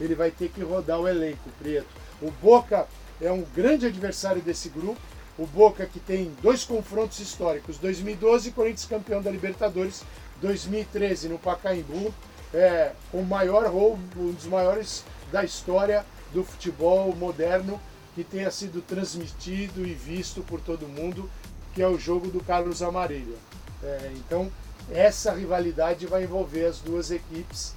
[0.00, 1.86] Ele vai ter que rodar o elenco preto.
[2.20, 2.86] O Boca
[3.20, 5.00] é um grande adversário desse grupo.
[5.36, 10.02] O Boca que tem dois confrontos históricos, 2012 Corinthians campeão da Libertadores,
[10.40, 12.12] 2013 no Pacaembu,
[12.52, 17.80] é, o maior roubo, um dos maiores da história do futebol moderno
[18.14, 21.28] que tenha sido transmitido e visto por todo mundo,
[21.74, 23.36] que é o jogo do Carlos Amarillo.
[23.82, 24.50] É, então,
[24.90, 27.74] essa rivalidade vai envolver as duas equipes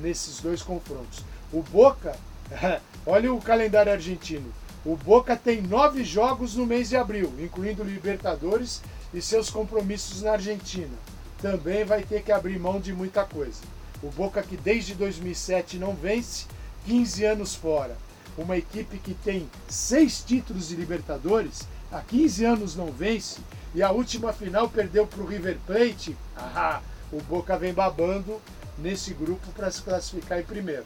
[0.00, 1.24] nesses dois confrontos.
[1.52, 2.16] O Boca,
[3.04, 4.52] olha o calendário argentino.
[4.84, 8.80] O Boca tem nove jogos no mês de abril, incluindo Libertadores
[9.12, 10.96] e seus compromissos na Argentina.
[11.40, 13.60] Também vai ter que abrir mão de muita coisa.
[14.02, 16.46] O Boca que desde 2007 não vence,
[16.86, 17.96] 15 anos fora.
[18.36, 23.40] Uma equipe que tem seis títulos de Libertadores, há 15 anos não vence,
[23.74, 26.16] e a última final perdeu para o River Plate.
[26.36, 26.80] Ah,
[27.12, 28.40] o Boca vem babando
[28.78, 30.84] nesse grupo para se classificar em primeiro.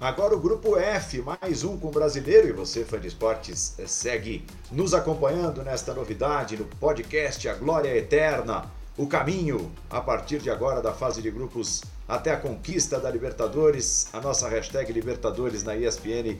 [0.00, 4.94] Agora o grupo F, mais um com brasileiro, e você, fã de esportes, segue nos
[4.94, 8.77] acompanhando nesta novidade no podcast A Glória Eterna.
[8.98, 14.08] O caminho, a partir de agora, da fase de grupos até a conquista da Libertadores.
[14.12, 16.36] A nossa hashtag Libertadores na ESPN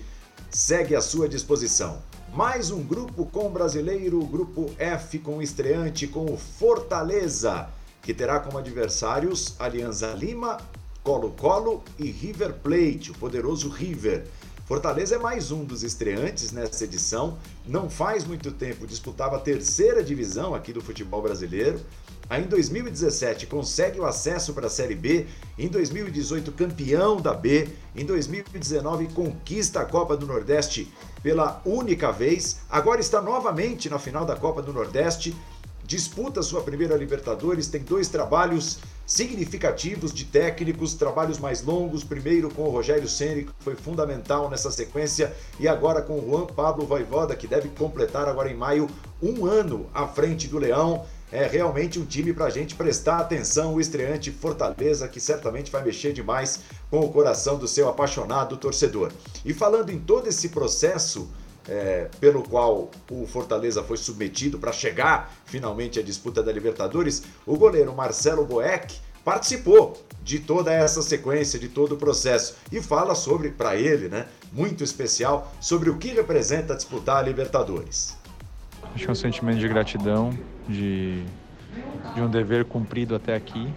[0.50, 2.02] segue à sua disposição.
[2.34, 7.68] Mais um grupo com brasileiro, o grupo F com estreante com o Fortaleza,
[8.02, 10.58] que terá como adversários Alianza Lima,
[11.04, 14.26] Colo-Colo e River Plate, o poderoso River.
[14.66, 17.38] Fortaleza é mais um dos estreantes nessa edição.
[17.64, 21.80] Não faz muito tempo disputava a terceira divisão aqui do futebol brasileiro.
[22.30, 25.26] Aí em 2017 consegue o acesso para a Série B,
[25.58, 32.60] em 2018 campeão da B, em 2019 conquista a Copa do Nordeste pela única vez,
[32.68, 35.34] agora está novamente na final da Copa do Nordeste,
[35.84, 42.64] disputa sua primeira Libertadores, tem dois trabalhos significativos de técnicos, trabalhos mais longos, primeiro com
[42.64, 47.34] o Rogério Ceni, que foi fundamental nessa sequência, e agora com o Juan Pablo Voivoda,
[47.34, 48.86] que deve completar agora em maio
[49.22, 51.06] um ano à frente do Leão.
[51.30, 55.84] É realmente um time para a gente prestar atenção, o estreante Fortaleza, que certamente vai
[55.84, 56.60] mexer demais
[56.90, 59.12] com o coração do seu apaixonado torcedor.
[59.44, 61.28] E falando em todo esse processo
[61.68, 67.56] é, pelo qual o Fortaleza foi submetido para chegar finalmente à disputa da Libertadores, o
[67.56, 73.50] goleiro Marcelo Boeck participou de toda essa sequência, de todo o processo e fala sobre,
[73.50, 78.16] para ele, né, muito especial, sobre o que representa disputar a Libertadores.
[78.94, 80.30] Acho que é um sentimento de gratidão,
[80.68, 81.22] de,
[82.14, 83.68] de um dever cumprido até aqui,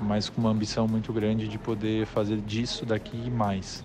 [0.00, 3.84] mas com uma ambição muito grande de poder fazer disso daqui mais.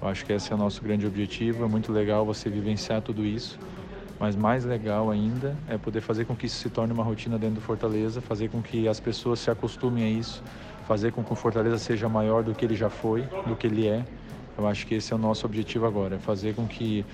[0.00, 1.64] Eu acho que esse é o nosso grande objetivo.
[1.64, 3.58] É muito legal você vivenciar tudo isso,
[4.18, 7.56] mas mais legal ainda é poder fazer com que isso se torne uma rotina dentro
[7.56, 10.42] do Fortaleza, fazer com que as pessoas se acostumem a isso,
[10.86, 13.86] fazer com que o Fortaleza seja maior do que ele já foi, do que ele
[13.86, 14.04] é.
[14.56, 17.04] Eu acho que esse é o nosso objetivo agora, é fazer com que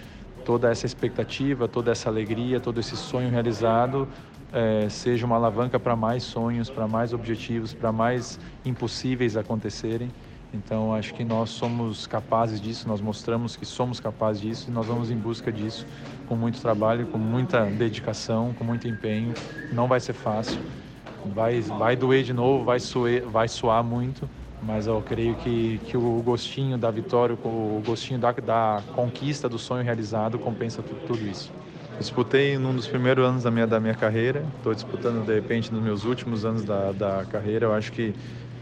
[0.47, 4.09] toda essa expectativa, toda essa alegria, todo esse sonho realizado
[4.53, 10.09] é, seja uma alavanca para mais sonhos, para mais objetivos, para mais impossíveis acontecerem.
[10.55, 14.87] Então, acho que nós somos capazes disso, nós mostramos que somos capazes disso e nós
[14.87, 15.85] vamos em busca disso
[16.29, 19.35] com muito trabalho, com muita dedicação, com muito empenho.
[19.73, 20.61] Não vai ser fácil,
[21.35, 24.31] vai, vai doer de novo, vai, suer, vai suar muito,
[24.62, 29.59] mas eu creio que, que o gostinho da vitória, o gostinho da, da conquista do
[29.59, 31.53] sonho realizado compensa tudo, tudo isso.
[31.99, 35.83] Disputei num dos primeiros anos da minha, da minha carreira, estou disputando de repente nos
[35.83, 37.66] meus últimos anos da, da carreira.
[37.66, 38.14] Eu acho que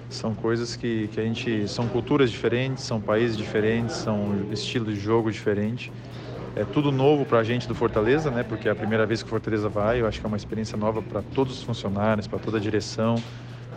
[0.09, 1.67] são coisas que, que a gente.
[1.69, 5.91] São culturas diferentes, são países diferentes, são estilos de jogo diferentes.
[6.55, 8.45] É tudo novo para a gente do Fortaleza, né?
[8.45, 10.01] Porque é a primeira vez que o Fortaleza vai.
[10.01, 13.17] Eu acho que é uma experiência nova para todos os funcionários, para toda a direção.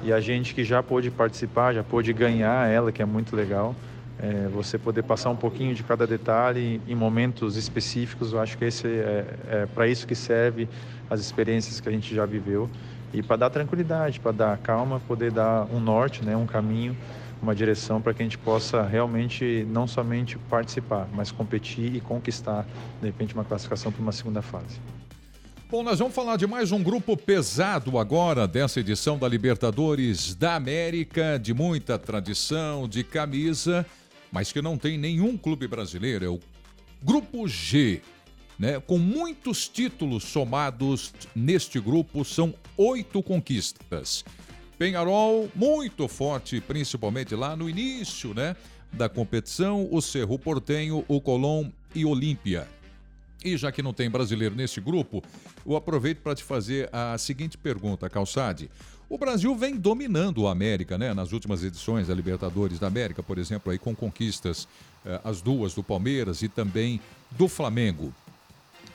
[0.03, 3.75] E a gente que já pôde participar, já pôde ganhar ela, que é muito legal.
[4.19, 8.65] É, você poder passar um pouquinho de cada detalhe em momentos específicos, eu acho que
[8.65, 10.67] esse é, é para isso que serve
[11.07, 12.67] as experiências que a gente já viveu
[13.13, 16.97] e para dar tranquilidade, para dar calma, poder dar um norte, né, um caminho,
[17.41, 22.65] uma direção para que a gente possa realmente não somente participar, mas competir e conquistar,
[22.99, 24.79] de repente, uma classificação para uma segunda fase.
[25.69, 30.56] Bom, nós vamos falar de mais um grupo pesado agora dessa edição da Libertadores da
[30.56, 33.86] América, de muita tradição, de camisa,
[34.32, 36.23] mas que não tem nenhum clube brasileiro.
[36.23, 36.39] É o
[37.03, 38.01] Grupo G,
[38.58, 38.80] né?
[38.80, 44.23] Com muitos títulos somados neste grupo, são oito conquistas.
[44.77, 48.56] Penharol muito forte, principalmente lá no início, né?
[48.93, 52.77] Da competição, o Cerro Portenho, o Colom e Olímpia.
[53.43, 55.23] E já que não tem brasileiro nesse grupo,
[55.65, 58.69] eu aproveito para te fazer a seguinte pergunta, Calçade.
[59.10, 61.13] O Brasil vem dominando o América, né?
[61.13, 64.67] Nas últimas edições da Libertadores da América, por exemplo, aí com conquistas,
[65.06, 67.00] eh, as duas do Palmeiras e também
[67.32, 68.13] do Flamengo.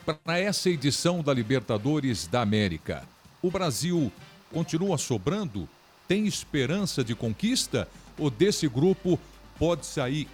[0.05, 3.03] Para essa edição da Libertadores da América,
[3.41, 4.11] o Brasil
[4.51, 5.67] continua sobrando?
[6.07, 7.87] Tem esperança de conquista?
[8.19, 9.19] Ou desse grupo
[9.57, 10.27] pode sair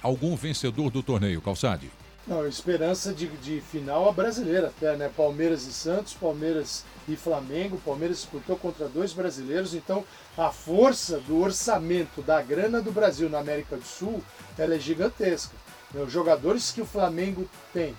[0.00, 1.90] algum vencedor do torneio, Calçade?
[2.26, 5.10] Não, esperança de, de final a brasileira até, né?
[5.14, 7.78] Palmeiras e Santos, Palmeiras e Flamengo.
[7.84, 10.02] Palmeiras disputou contra dois brasileiros, então
[10.36, 14.22] a força do orçamento da grana do Brasil na América do Sul
[14.56, 15.54] ela é gigantesca.
[15.94, 17.94] Os jogadores que o Flamengo tem,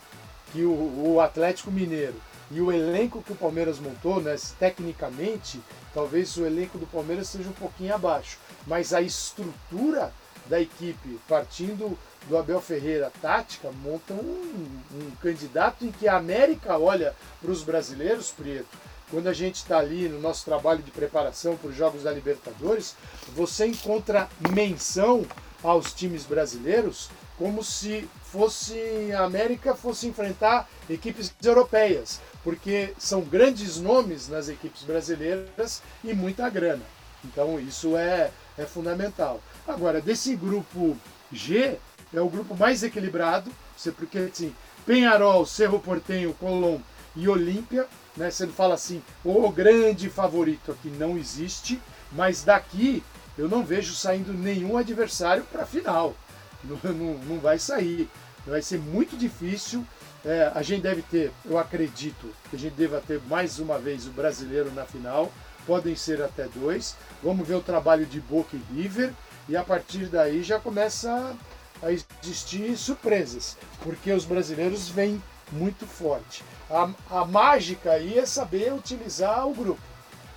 [0.52, 5.62] que o, o Atlético Mineiro e o elenco que o Palmeiras montou, né, tecnicamente,
[5.94, 10.12] talvez o elenco do Palmeiras seja um pouquinho abaixo, mas a estrutura
[10.48, 16.78] da equipe, partindo do Abel Ferreira tática, monta um, um candidato em que a América
[16.78, 18.78] olha para os brasileiros, Preto.
[19.12, 22.96] Quando a gente está ali no nosso trabalho de preparação para os Jogos da Libertadores,
[23.36, 25.26] você encontra menção
[25.64, 33.78] aos times brasileiros como se fosse a América fosse enfrentar equipes europeias, porque são grandes
[33.78, 36.84] nomes nas equipes brasileiras e muita grana.
[37.24, 39.42] Então isso é, é fundamental.
[39.68, 40.96] Agora, desse grupo
[41.32, 41.78] G,
[42.14, 43.52] é o grupo mais equilibrado,
[43.98, 44.54] porque assim,
[44.86, 46.80] Penharol, Cerro Portenho, Colom
[47.16, 48.30] e Olímpia, né?
[48.30, 51.80] Você não fala assim, o grande favorito aqui não existe,
[52.12, 53.04] mas daqui
[53.38, 56.16] eu não vejo saindo nenhum adversário para a final.
[56.64, 58.10] Não, não, não, vai sair.
[58.46, 59.86] Vai ser muito difícil.
[60.24, 64.08] É, a gente deve ter, eu acredito, que a gente deva ter mais uma vez
[64.08, 65.32] o brasileiro na final.
[65.68, 66.96] Podem ser até dois.
[67.22, 69.14] Vamos ver o trabalho de Boca e River.
[69.48, 71.36] E a partir daí já começa
[71.82, 76.44] a existir surpresas, porque os brasileiros vêm muito forte.
[76.70, 79.82] A, a mágica aí é saber utilizar o grupo.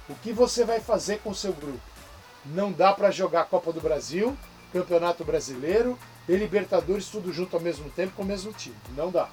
[0.08, 1.80] O que você vai fazer com o seu grupo?
[2.44, 4.36] Não dá para jogar Copa do Brasil,
[4.72, 8.76] Campeonato Brasileiro e Libertadores tudo junto ao mesmo tempo com o mesmo time.
[8.96, 9.28] Não dá.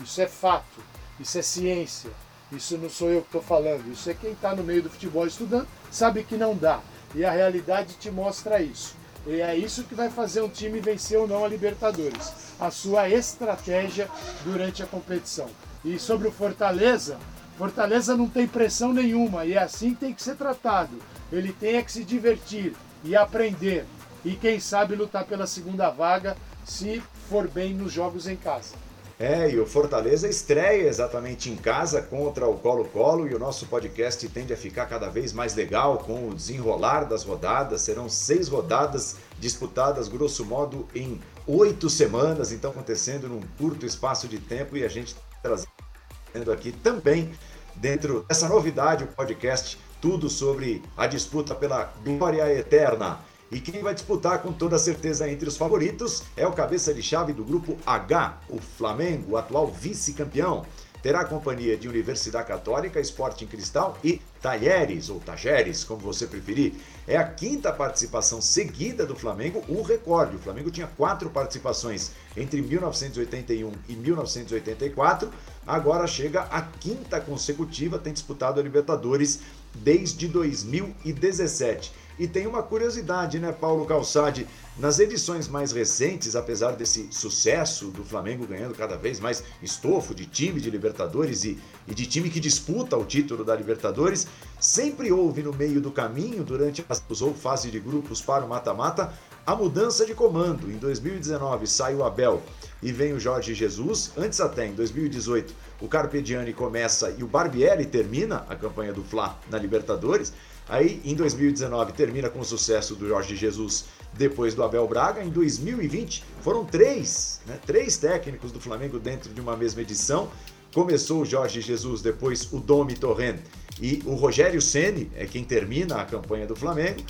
[0.00, 0.82] Isso é fato,
[1.20, 2.10] isso é ciência.
[2.50, 5.26] Isso não sou eu que estou falando, isso é quem está no meio do futebol
[5.26, 6.80] estudando, sabe que não dá.
[7.14, 8.96] E a realidade te mostra isso.
[9.26, 12.32] E é isso que vai fazer um time vencer ou não a Libertadores.
[12.58, 14.08] A sua estratégia
[14.44, 15.48] durante a competição.
[15.84, 17.18] E sobre o Fortaleza,
[17.56, 20.98] Fortaleza não tem pressão nenhuma e é assim que tem que ser tratado.
[21.30, 23.84] Ele tem que se divertir e aprender.
[24.24, 28.74] E quem sabe lutar pela segunda vaga se for bem nos jogos em casa.
[29.20, 34.28] É, e o Fortaleza estreia exatamente em casa contra o Colo-Colo e o nosso podcast
[34.28, 37.80] tende a ficar cada vez mais legal com o desenrolar das rodadas.
[37.80, 44.38] Serão seis rodadas disputadas, grosso modo, em oito semanas, então acontecendo num curto espaço de
[44.38, 47.32] tempo e a gente trazendo aqui também,
[47.74, 53.18] dentro dessa novidade, o podcast, tudo sobre a disputa pela glória eterna.
[53.50, 57.32] E quem vai disputar com toda certeza entre os favoritos é o cabeça de chave
[57.32, 60.66] do grupo H, o Flamengo, o atual vice-campeão.
[61.02, 66.74] Terá companhia de Universidade Católica, Sporting Cristal e Talheres, ou Tajeres, como você preferir.
[67.06, 70.36] É a quinta participação seguida do Flamengo, um recorde.
[70.36, 75.30] O Flamengo tinha quatro participações entre 1981 e 1984,
[75.66, 79.40] agora chega a quinta consecutiva, tem disputado a Libertadores
[79.74, 81.92] desde 2017.
[82.18, 84.46] E tem uma curiosidade, né, Paulo Calçade?
[84.76, 90.26] Nas edições mais recentes, apesar desse sucesso do Flamengo ganhando cada vez mais estofo de
[90.26, 94.26] time de Libertadores e, e de time que disputa o título da Libertadores,
[94.60, 96.94] sempre houve no meio do caminho, durante a
[97.34, 99.12] fase de grupos para o mata-mata,
[99.46, 100.70] a mudança de comando.
[100.70, 102.42] Em 2019 sai o Abel
[102.82, 104.12] e vem o Jorge Jesus.
[104.16, 109.38] Antes até, em 2018, o Carpegiani começa e o Barbieri termina a campanha do Fla
[109.50, 110.32] na Libertadores.
[110.68, 115.24] Aí, em 2019, termina com o sucesso do Jorge Jesus depois do Abel Braga.
[115.24, 120.28] Em 2020, foram três, né, três técnicos do Flamengo dentro de uma mesma edição.
[120.74, 123.38] Começou o Jorge Jesus, depois o Domi Torrent
[123.80, 127.00] e o Rogério Ceni é quem termina a campanha do Flamengo.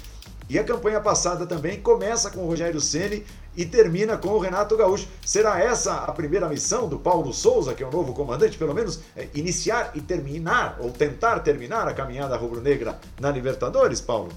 [0.49, 3.25] E a campanha passada também começa com o Rogério Ceni
[3.55, 5.07] e termina com o Renato Gaúcho.
[5.25, 9.01] Será essa a primeira missão do Paulo Souza, que é o novo comandante, pelo menos
[9.15, 14.31] é, iniciar e terminar, ou tentar terminar a caminhada rubro-negra na Libertadores, Paulo?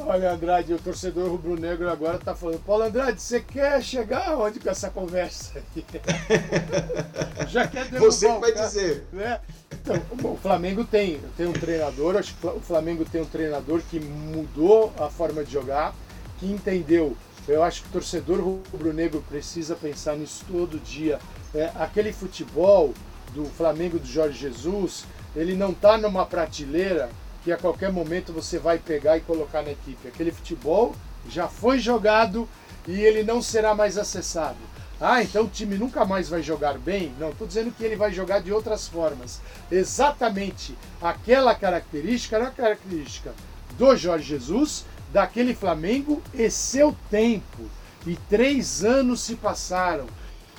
[0.00, 4.70] Olha, Andrade, o torcedor rubro-negro agora está falando: Paulo Andrade, você quer chegar aonde com
[4.70, 5.84] essa conversa aí?
[7.48, 9.06] Já quer derrubar Você vai cara, dizer.
[9.12, 9.40] Né?
[9.72, 13.80] Então, bom, o Flamengo tem, tem um treinador, acho que o Flamengo tem um treinador
[13.90, 15.94] que mudou a forma de jogar,
[16.38, 17.16] que entendeu.
[17.46, 21.18] Eu acho que o torcedor rubro-negro precisa pensar nisso todo dia.
[21.54, 22.92] É, aquele futebol
[23.34, 27.08] do Flamengo do Jorge Jesus, ele não está numa prateleira
[27.42, 30.08] que a qualquer momento você vai pegar e colocar na equipe.
[30.08, 30.94] Aquele futebol
[31.28, 32.48] já foi jogado
[32.86, 34.56] e ele não será mais acessado.
[35.00, 37.14] Ah, então o time nunca mais vai jogar bem?
[37.20, 39.40] Não, estou dizendo que ele vai jogar de outras formas.
[39.70, 43.32] Exatamente aquela característica era a característica
[43.76, 47.70] do Jorge Jesus, daquele Flamengo e seu tempo.
[48.06, 50.06] E três anos se passaram.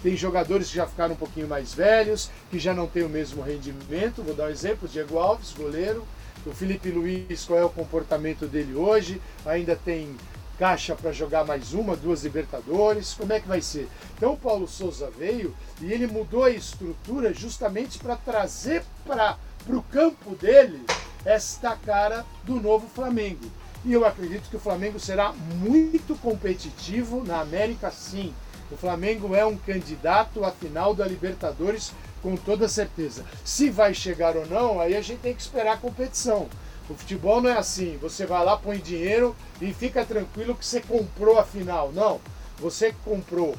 [0.01, 3.41] Tem jogadores que já ficaram um pouquinho mais velhos, que já não têm o mesmo
[3.41, 4.23] rendimento.
[4.23, 6.05] Vou dar um exemplo: Diego Alves, goleiro,
[6.45, 9.21] o Felipe Luiz, qual é o comportamento dele hoje?
[9.45, 10.15] Ainda tem
[10.57, 13.13] caixa para jogar mais uma, duas Libertadores?
[13.13, 13.87] Como é que vai ser?
[14.17, 19.37] Então o Paulo Souza veio e ele mudou a estrutura justamente para trazer para
[19.67, 20.83] o campo dele
[21.25, 23.45] esta cara do novo Flamengo.
[23.85, 28.33] E eu acredito que o Flamengo será muito competitivo na América, sim.
[28.69, 33.25] O Flamengo é um candidato à final da Libertadores com toda certeza.
[33.43, 36.47] Se vai chegar ou não, aí a gente tem que esperar a competição.
[36.89, 40.81] O futebol não é assim, você vai lá, põe dinheiro e fica tranquilo que você
[40.81, 41.91] comprou a final.
[41.91, 42.19] Não,
[42.57, 43.55] você comprou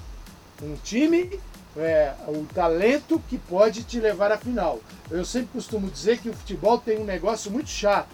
[0.63, 1.39] um time,
[1.77, 4.81] é, o talento que pode te levar à final.
[5.11, 8.11] Eu sempre costumo dizer que o futebol tem um negócio muito chato,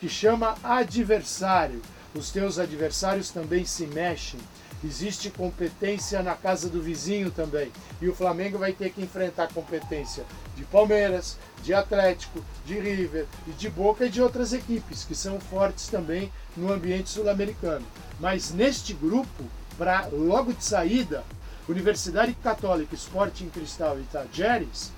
[0.00, 1.80] que chama adversário.
[2.14, 4.40] Os teus adversários também se mexem
[4.84, 7.70] existe competência na casa do vizinho também.
[8.00, 10.24] E o Flamengo vai ter que enfrentar competência
[10.56, 15.40] de Palmeiras, de Atlético, de River e de Boca e de outras equipes que são
[15.40, 17.86] fortes também no ambiente sul-americano.
[18.18, 19.44] Mas neste grupo,
[19.76, 21.24] para logo de saída,
[21.68, 24.92] Universidade Católica, Sporting Cristal e Tajeres,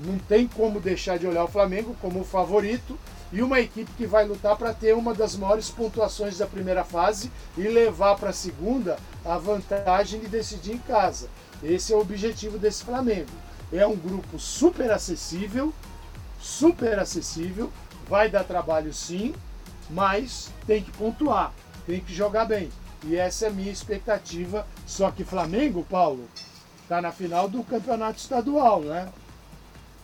[0.00, 2.98] não tem como deixar de olhar o Flamengo como favorito
[3.32, 7.30] e uma equipe que vai lutar para ter uma das maiores pontuações da primeira fase
[7.56, 11.28] e levar para a segunda a vantagem de decidir em casa.
[11.62, 13.30] Esse é o objetivo desse Flamengo.
[13.72, 15.74] É um grupo super acessível,
[16.40, 17.70] super acessível,
[18.08, 19.34] vai dar trabalho sim,
[19.90, 21.52] mas tem que pontuar,
[21.86, 22.70] tem que jogar bem.
[23.04, 24.66] E essa é a minha expectativa.
[24.86, 26.28] Só que Flamengo, Paulo,
[26.82, 29.08] está na final do campeonato estadual, né?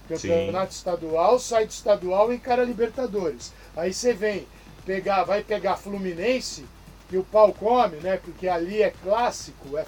[0.09, 0.79] Campeonato Sim.
[0.79, 3.53] estadual, sai do estadual e encara Libertadores.
[3.77, 4.47] Aí você vem
[4.85, 6.65] pegar, vai pegar Fluminense,
[7.09, 8.17] que o pau come, né?
[8.17, 9.85] Porque ali é clássico, é,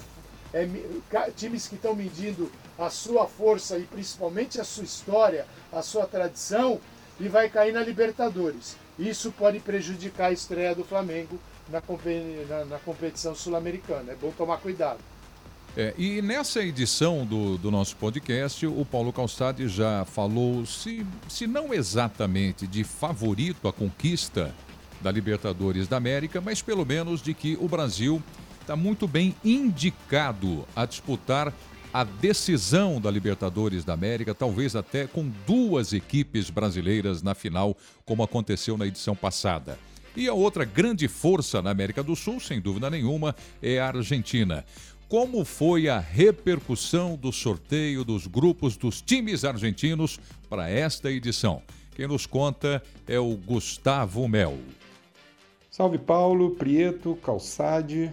[0.53, 6.05] é times que estão medindo a sua força e principalmente a sua história, a sua
[6.05, 6.79] tradição,
[7.19, 8.75] e vai cair na Libertadores.
[8.97, 11.39] Isso pode prejudicar a estreia do Flamengo
[11.69, 11.81] na,
[12.49, 14.11] na, na competição sul-americana.
[14.11, 14.99] É bom tomar cuidado.
[15.75, 21.45] É, e nessa edição do, do nosso podcast, o Paulo Calçade já falou, se, se
[21.45, 24.55] não exatamente de favorito à conquista
[25.01, 28.21] da Libertadores da América, mas pelo menos de que o Brasil
[28.61, 31.53] está muito bem indicado a disputar
[31.93, 38.23] a decisão da Libertadores da América, talvez até com duas equipes brasileiras na final, como
[38.23, 39.79] aconteceu na edição passada.
[40.15, 44.65] E a outra grande força na América do Sul, sem dúvida nenhuma, é a Argentina
[45.07, 51.61] como foi a repercussão do sorteio dos grupos dos times argentinos para esta edição.
[51.95, 54.57] Quem nos conta é o Gustavo Mel.
[55.71, 58.11] Salve Paulo, Prieto, Calçade.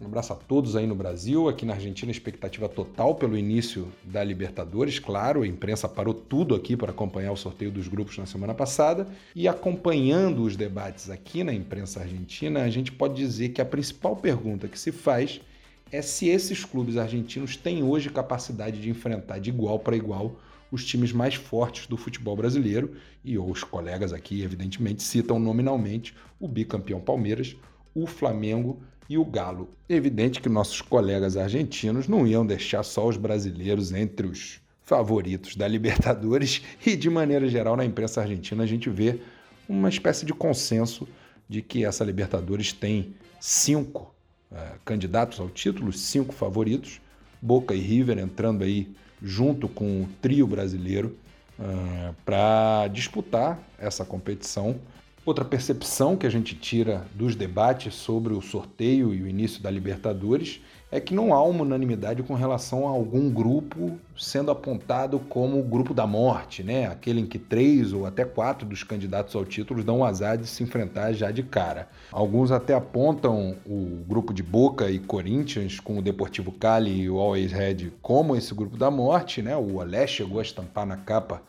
[0.00, 1.46] Um abraço a todos aí no Brasil.
[1.46, 4.98] Aqui na Argentina, expectativa total pelo início da Libertadores.
[4.98, 9.06] Claro, a imprensa parou tudo aqui para acompanhar o sorteio dos grupos na semana passada.
[9.36, 14.16] E acompanhando os debates aqui na imprensa argentina, a gente pode dizer que a principal
[14.16, 15.42] pergunta que se faz
[15.90, 20.36] é se esses clubes argentinos têm hoje capacidade de enfrentar de igual para igual
[20.70, 26.46] os times mais fortes do futebol brasileiro, e os colegas aqui, evidentemente, citam nominalmente o
[26.46, 27.56] bicampeão Palmeiras,
[27.94, 29.68] o Flamengo e o Galo.
[29.88, 35.66] Evidente que nossos colegas argentinos não iam deixar só os brasileiros entre os favoritos da
[35.66, 39.20] Libertadores, e de maneira geral na imprensa argentina a gente vê
[39.68, 41.06] uma espécie de consenso
[41.48, 44.14] de que essa Libertadores tem cinco
[44.52, 47.00] é, candidatos ao título, cinco favoritos,
[47.40, 48.92] Boca e River entrando aí
[49.22, 51.16] junto com o trio brasileiro
[51.58, 54.80] é, para disputar essa competição.
[55.24, 59.70] Outra percepção que a gente tira dos debates sobre o sorteio e o início da
[59.70, 60.60] Libertadores
[60.92, 65.62] é que não há uma unanimidade com relação a algum grupo sendo apontado como o
[65.62, 66.86] grupo da morte, né?
[66.86, 70.48] Aquele em que três ou até quatro dos candidatos ao título dão o azar de
[70.48, 71.88] se enfrentar já de cara.
[72.10, 77.20] Alguns até apontam o grupo de Boca e Corinthians com o Deportivo Cali e o
[77.20, 79.56] Always Red como esse grupo da morte, né?
[79.56, 81.40] O Alé chegou a estampar na capa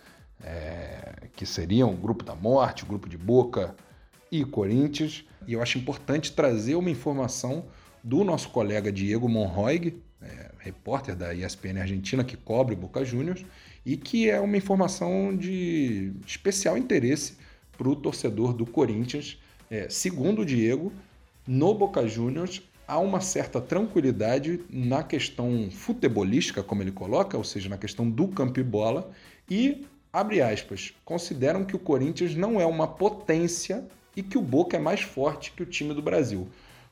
[0.44, 3.74] é, que seriam o grupo da morte, o grupo de Boca
[4.32, 5.26] e Corinthians.
[5.48, 7.66] E eu acho importante trazer uma informação
[8.04, 13.46] do nosso colega Diego Monroig, é, repórter da ESPN Argentina que cobre Boca Juniors,
[13.86, 17.36] e que é uma informação de especial interesse
[17.78, 19.40] para o torcedor do Corinthians.
[19.70, 20.92] É, segundo o Diego,
[21.48, 27.70] no Boca Juniors há uma certa tranquilidade na questão futebolística, como ele coloca, ou seja,
[27.70, 29.10] na questão do campo e bola,
[29.50, 33.86] e, abre aspas, consideram que o Corinthians não é uma potência
[34.16, 36.50] e que o Boca é mais forte que o time do Brasil.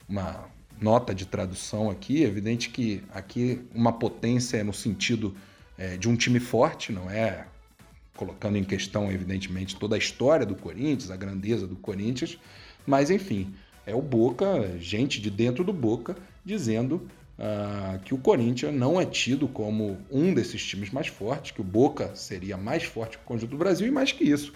[0.07, 0.49] Uma
[0.81, 2.23] nota de tradução aqui.
[2.23, 5.35] É evidente que aqui uma potência é no sentido
[5.77, 7.45] é, de um time forte, não é
[8.15, 12.37] colocando em questão, evidentemente, toda a história do Corinthians, a grandeza do Corinthians,
[12.85, 13.53] mas enfim,
[13.85, 17.07] é o Boca, gente de dentro do Boca, dizendo
[17.37, 21.63] uh, que o Corinthians não é tido como um desses times mais fortes, que o
[21.63, 24.51] Boca seria mais forte que o conjunto do Brasil, e mais que isso.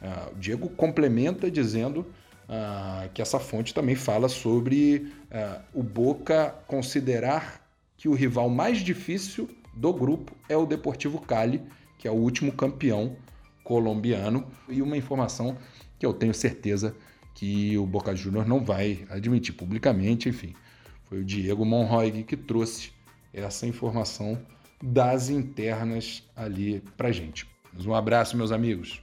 [0.00, 2.06] Uh, o Diego complementa dizendo
[2.48, 8.78] uh, que essa fonte também fala sobre uh, o Boca considerar que o rival mais
[8.78, 11.62] difícil do grupo é o Deportivo Cali,
[11.98, 13.16] que é o último campeão
[13.62, 15.56] colombiano, e uma informação
[15.98, 16.96] que eu tenho certeza
[17.34, 20.54] que o Boca Juniors não vai admitir publicamente, enfim.
[21.04, 22.92] Foi o Diego Monroig que trouxe
[23.32, 24.40] essa informação
[24.82, 27.46] das internas ali pra gente.
[27.84, 29.02] Um abraço, meus amigos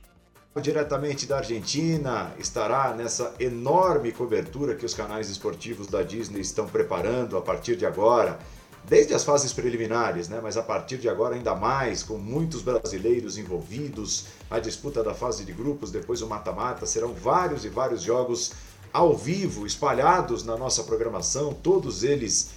[0.62, 7.36] diretamente da Argentina, estará nessa enorme cobertura que os canais esportivos da Disney estão preparando
[7.36, 8.40] a partir de agora,
[8.86, 10.40] desde as fases preliminares, né?
[10.42, 15.44] mas a partir de agora ainda mais, com muitos brasileiros envolvidos, a disputa da fase
[15.44, 18.54] de grupos, depois o mata-mata, serão vários e vários jogos
[18.94, 22.52] ao vivo, espalhados na nossa programação, todos eles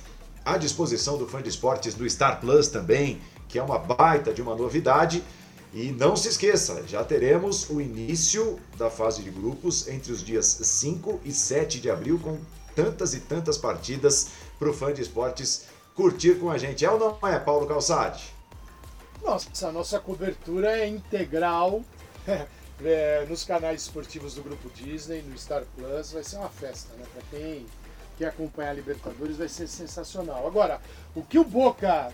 [0.44, 4.40] à disposição do fã de esportes do Star Plus também, que é uma baita de
[4.40, 5.24] uma novidade.
[5.72, 10.46] E não se esqueça, já teremos o início da fase de grupos entre os dias
[10.46, 12.38] 5 e 7 de abril, com
[12.74, 16.84] tantas e tantas partidas para o fã de esportes curtir com a gente.
[16.84, 18.32] É ou não é, Paulo Calçade?
[19.22, 21.82] Nossa, a nossa cobertura é integral
[22.84, 26.12] é, nos canais esportivos do Grupo Disney, no Star Plus.
[26.12, 27.04] Vai ser uma festa, né?
[27.12, 27.66] Para quem
[28.16, 30.46] quer acompanhar a Libertadores, vai ser sensacional.
[30.46, 30.80] Agora,
[31.14, 32.12] o que o Boca.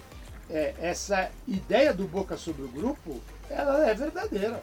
[0.51, 4.62] É, essa ideia do Boca sobre o grupo ela é verdadeira.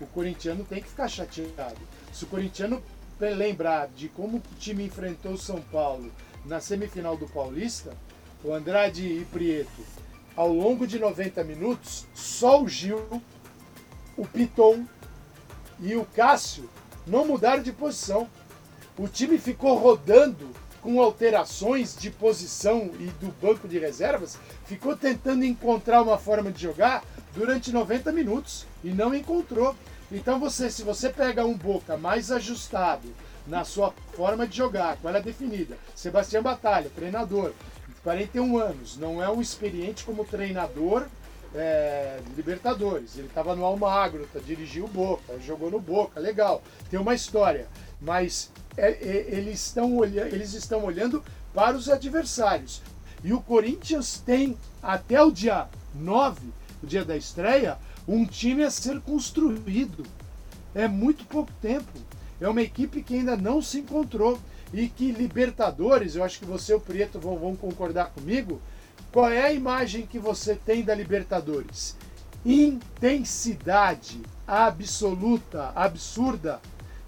[0.00, 1.78] O corintiano tem que ficar chateado.
[2.12, 2.82] Se o corintiano
[3.20, 6.10] lembrar de como o time enfrentou o São Paulo
[6.44, 7.96] na semifinal do Paulista,
[8.44, 9.84] o Andrade e Prieto,
[10.36, 13.22] ao longo de 90 minutos, só o Gil,
[14.16, 14.86] o Piton
[15.80, 16.70] e o Cássio
[17.06, 18.28] não mudaram de posição.
[18.96, 20.48] O time ficou rodando
[20.82, 26.62] com alterações de posição e do banco de reservas, ficou tentando encontrar uma forma de
[26.62, 27.04] jogar
[27.34, 29.74] durante 90 minutos e não encontrou.
[30.10, 33.08] Então você, se você pega um Boca mais ajustado
[33.46, 37.52] na sua forma de jogar, com ela definida, Sebastião Batalha, treinador,
[38.02, 41.06] 41 anos, não é um experiente como treinador
[41.54, 43.16] é, Libertadores.
[43.16, 47.66] Ele estava no Almagro, tá, dirigiu o Boca, jogou no Boca, legal, tem uma história.
[48.00, 51.24] Mas é, é, eles, estão olhando, eles estão olhando
[51.54, 52.82] para os adversários.
[53.22, 58.70] E o Corinthians tem até o dia 9 o dia da estreia, um time a
[58.70, 60.04] ser construído.
[60.74, 61.90] É muito pouco tempo.
[62.40, 64.38] É uma equipe que ainda não se encontrou
[64.72, 68.60] e que Libertadores, eu acho que você e o Prieto vão, vão concordar comigo.
[69.10, 71.96] Qual é a imagem que você tem da Libertadores?
[72.44, 76.60] Intensidade absoluta, absurda.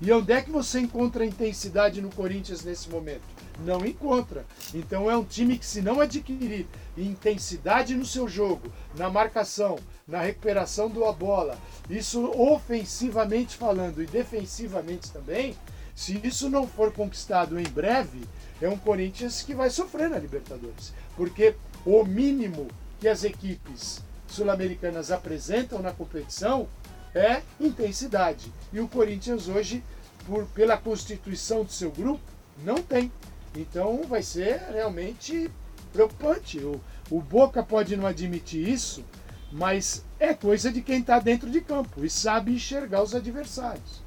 [0.03, 3.23] E onde é que você encontra intensidade no Corinthians nesse momento?
[3.65, 4.47] Não encontra.
[4.73, 9.79] Então é um time que, se não adquirir intensidade no seu jogo, na marcação,
[10.09, 11.59] na recuperação da bola,
[11.91, 15.55] isso ofensivamente falando e defensivamente também,
[15.95, 18.23] se isso não for conquistado em breve,
[18.63, 20.95] é um Corinthians que vai sofrer na Libertadores.
[21.15, 26.69] Porque o mínimo que as equipes sul-americanas apresentam na competição
[27.15, 28.53] é intensidade.
[28.73, 29.83] E o Corinthians hoje,
[30.27, 32.23] por, pela constituição do seu grupo,
[32.65, 33.11] não tem.
[33.57, 35.51] Então vai ser realmente
[35.93, 36.59] preocupante.
[36.59, 36.81] O,
[37.11, 39.05] o Boca pode não admitir isso,
[39.51, 44.03] mas é coisa de quem está dentro de campo e sabe enxergar os adversários.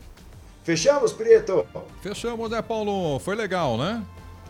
[0.64, 1.66] Fechamos, Prieto?
[2.02, 3.20] Fechamos, né, Paulo?
[3.20, 4.02] Foi legal, né?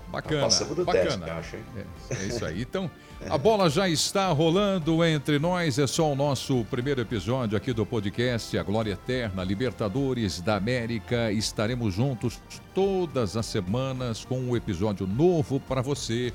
[0.10, 0.44] Bacana.
[0.44, 1.26] Passamos do bacana.
[1.26, 1.64] teste, acho, hein?
[2.12, 2.62] É, é isso aí.
[2.62, 2.90] Então,
[3.30, 5.80] a bola já está rolando entre nós.
[5.80, 11.32] É só o nosso primeiro episódio aqui do podcast A Glória Eterna, Libertadores da América.
[11.32, 12.40] Estaremos juntos
[12.74, 16.34] todas as semanas com um episódio novo para você.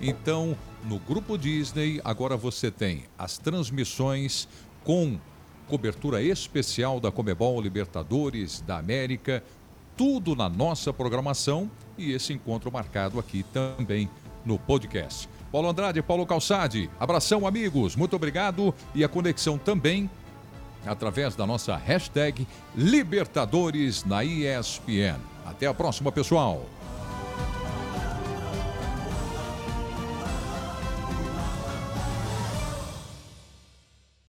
[0.00, 4.48] Então, no Grupo Disney, agora você tem as transmissões
[4.84, 5.18] com
[5.68, 9.42] cobertura especial da Comebol Libertadores da América,
[9.96, 14.08] tudo na nossa programação e esse encontro marcado aqui também
[14.44, 15.28] no podcast.
[15.50, 20.10] Paulo Andrade, Paulo Calçade, abração amigos, muito obrigado e a conexão também
[20.86, 22.46] através da nossa hashtag
[22.76, 25.18] Libertadores na ESPN.
[25.46, 26.66] Até a próxima, pessoal.